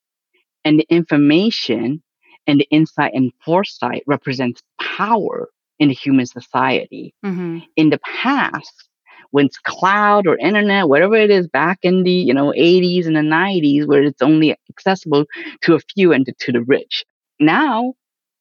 and 0.65 0.79
the 0.79 0.87
information 0.91 2.03
and 2.47 2.61
the 2.61 2.69
insight 2.71 3.15
and 3.15 3.33
foresight 3.45 4.05
represents 4.07 4.63
power 4.81 5.49
in 5.81 5.89
the 5.89 5.95
human 5.95 6.27
society. 6.27 7.15
Mm-hmm. 7.25 7.59
In 7.77 7.91
the 7.91 7.99
past, 7.99 8.89
when 9.31 9.47
it's 9.47 9.59
cloud 9.59 10.27
or 10.27 10.37
internet, 10.39 10.89
whatever 10.89 11.17
it 11.17 11.31
is 11.31 11.47
back 11.49 11.79
in 11.83 12.03
the, 12.03 12.11
you 12.11 12.35
know, 12.35 12.53
80s 12.57 13.07
and 13.07 13.17
the 13.17 13.21
90s 13.21 13.87
where 13.87 14.03
it's 14.03 14.23
only 14.23 14.57
accessible 14.71 15.25
to 15.63 15.75
a 15.75 15.81
few 15.95 16.13
and 16.13 16.27
to, 16.27 16.53
the 16.53 16.63
rich. 16.63 17.05
Now 17.39 17.95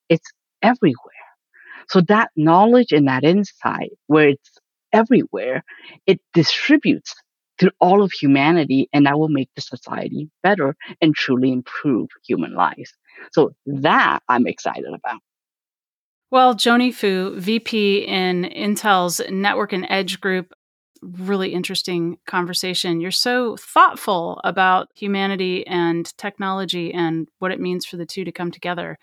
it's 0.10 0.32
everywhere. 0.62 0.96
So 1.90 2.02
that 2.02 2.32
knowledge 2.36 2.92
and 2.92 3.08
that 3.08 3.24
insight 3.24 3.92
where 4.08 4.30
it's 4.30 4.52
everywhere, 4.94 5.64
it 6.06 6.20
distributes 6.34 7.16
to 7.60 7.72
all 7.80 8.04
of 8.04 8.12
humanity 8.12 8.90
and 8.94 9.06
that 9.06 9.18
will 9.18 9.30
make 9.30 9.50
the 9.56 9.62
society 9.62 10.30
better 10.44 10.76
and 11.02 11.16
truly 11.16 11.52
improve 11.52 12.10
human 12.26 12.54
lives. 12.54 12.94
So 13.32 13.54
that 13.66 14.20
I'm 14.30 14.48
excited 14.48 14.86
about. 14.94 15.20
Well, 16.30 16.56
Joannie 16.56 16.92
Fu, 16.92 17.40
VP 17.40 18.00
in 18.00 18.44
Intel's 18.44 19.22
Network 19.30 19.72
and 19.72 19.88
Edge 19.90 20.20
Group, 20.20 20.54
really 21.02 21.54
interesting 21.54 22.18
conversation. 22.26 23.02
You're 23.02 23.12
so 23.12 23.58
thoughtful 23.58 24.40
about 24.44 24.90
humanity 24.96 25.66
and 25.68 26.06
technology 26.18 26.94
and 26.94 27.28
what 27.40 27.52
it 27.52 27.60
means 27.60 27.86
for 27.86 27.98
the 27.98 28.06
two 28.06 28.24
to 28.26 28.32
come 28.32 28.52
together. 28.52 28.98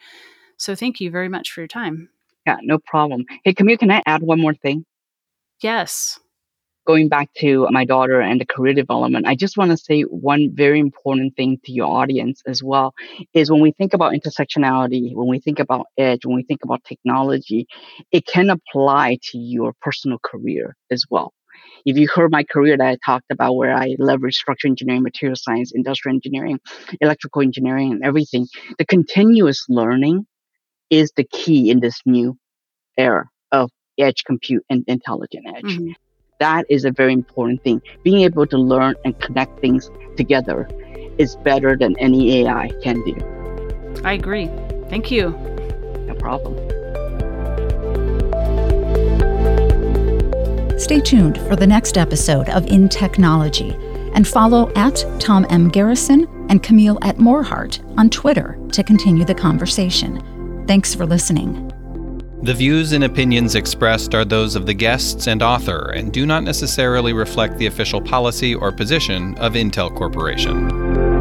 So 0.56 0.74
thank 0.74 1.00
you 1.00 1.10
very 1.10 1.28
much 1.28 1.50
for 1.50 1.60
your 1.60 1.68
time. 1.68 2.08
Yeah, 2.46 2.58
no 2.62 2.78
problem. 2.78 3.24
Hey, 3.44 3.54
Camille, 3.54 3.78
can 3.78 3.90
I 3.90 4.02
add 4.06 4.22
one 4.22 4.40
more 4.40 4.54
thing? 4.54 4.84
Yes. 5.60 6.18
Going 6.86 7.08
back 7.08 7.32
to 7.38 7.66
my 7.70 7.86
daughter 7.86 8.20
and 8.20 8.38
the 8.38 8.44
career 8.44 8.74
development, 8.74 9.26
I 9.26 9.34
just 9.34 9.56
want 9.56 9.70
to 9.70 9.76
say 9.78 10.02
one 10.02 10.50
very 10.54 10.78
important 10.78 11.34
thing 11.34 11.58
to 11.64 11.72
your 11.72 11.86
audience 11.86 12.42
as 12.46 12.62
well 12.62 12.92
is 13.32 13.50
when 13.50 13.62
we 13.62 13.72
think 13.72 13.94
about 13.94 14.12
intersectionality, 14.12 15.14
when 15.14 15.26
we 15.26 15.40
think 15.40 15.58
about 15.58 15.86
edge, 15.96 16.26
when 16.26 16.36
we 16.36 16.42
think 16.42 16.62
about 16.62 16.84
technology, 16.84 17.66
it 18.12 18.26
can 18.26 18.50
apply 18.50 19.18
to 19.30 19.38
your 19.38 19.72
personal 19.80 20.18
career 20.22 20.76
as 20.90 21.04
well 21.08 21.32
if 21.84 21.96
you 21.96 22.08
heard 22.08 22.30
my 22.30 22.44
career 22.44 22.76
that 22.76 22.86
I 22.86 22.96
talked 23.04 23.30
about 23.30 23.54
where 23.54 23.74
I 23.74 23.96
leverage 23.98 24.36
structural 24.36 24.72
engineering, 24.72 25.02
material 25.02 25.36
science, 25.36 25.72
industrial 25.74 26.14
engineering, 26.16 26.58
electrical 27.00 27.42
engineering, 27.42 27.92
and 27.92 28.04
everything, 28.04 28.46
the 28.78 28.86
continuous 28.86 29.66
learning 29.68 30.26
is 30.90 31.12
the 31.16 31.24
key 31.24 31.70
in 31.70 31.80
this 31.80 32.00
new 32.06 32.36
era 32.96 33.24
of 33.52 33.70
edge 33.98 34.24
compute 34.24 34.64
and 34.70 34.84
intelligent 34.86 35.46
edge. 35.48 35.64
Mm-hmm. 35.64 35.92
That 36.40 36.66
is 36.68 36.84
a 36.84 36.90
very 36.90 37.12
important 37.12 37.62
thing. 37.62 37.80
Being 38.02 38.22
able 38.22 38.46
to 38.46 38.58
learn 38.58 38.94
and 39.04 39.18
connect 39.20 39.60
things 39.60 39.90
together 40.16 40.68
is 41.18 41.36
better 41.36 41.76
than 41.76 41.96
any 41.98 42.42
AI 42.42 42.70
can 42.82 43.02
do. 43.04 44.00
I 44.04 44.14
agree. 44.14 44.50
Thank 44.88 45.10
you. 45.10 45.30
No 46.06 46.14
problem. 46.18 46.73
Stay 50.84 51.00
tuned 51.00 51.38
for 51.48 51.56
the 51.56 51.66
next 51.66 51.96
episode 51.96 52.50
of 52.50 52.66
In 52.66 52.90
Technology 52.90 53.70
and 54.12 54.28
follow 54.28 54.70
at 54.76 55.02
Tom 55.18 55.46
M. 55.48 55.70
Garrison 55.70 56.26
and 56.50 56.62
Camille 56.62 56.98
at 57.00 57.16
Morhardt 57.16 57.80
on 57.96 58.10
Twitter 58.10 58.58
to 58.72 58.82
continue 58.82 59.24
the 59.24 59.34
conversation. 59.34 60.66
Thanks 60.68 60.94
for 60.94 61.06
listening. 61.06 61.72
The 62.42 62.52
views 62.52 62.92
and 62.92 63.02
opinions 63.02 63.54
expressed 63.54 64.14
are 64.14 64.26
those 64.26 64.56
of 64.56 64.66
the 64.66 64.74
guests 64.74 65.26
and 65.26 65.42
author 65.42 65.90
and 65.92 66.12
do 66.12 66.26
not 66.26 66.44
necessarily 66.44 67.14
reflect 67.14 67.56
the 67.56 67.64
official 67.64 68.02
policy 68.02 68.54
or 68.54 68.70
position 68.70 69.38
of 69.38 69.54
Intel 69.54 69.88
Corporation. 69.96 71.13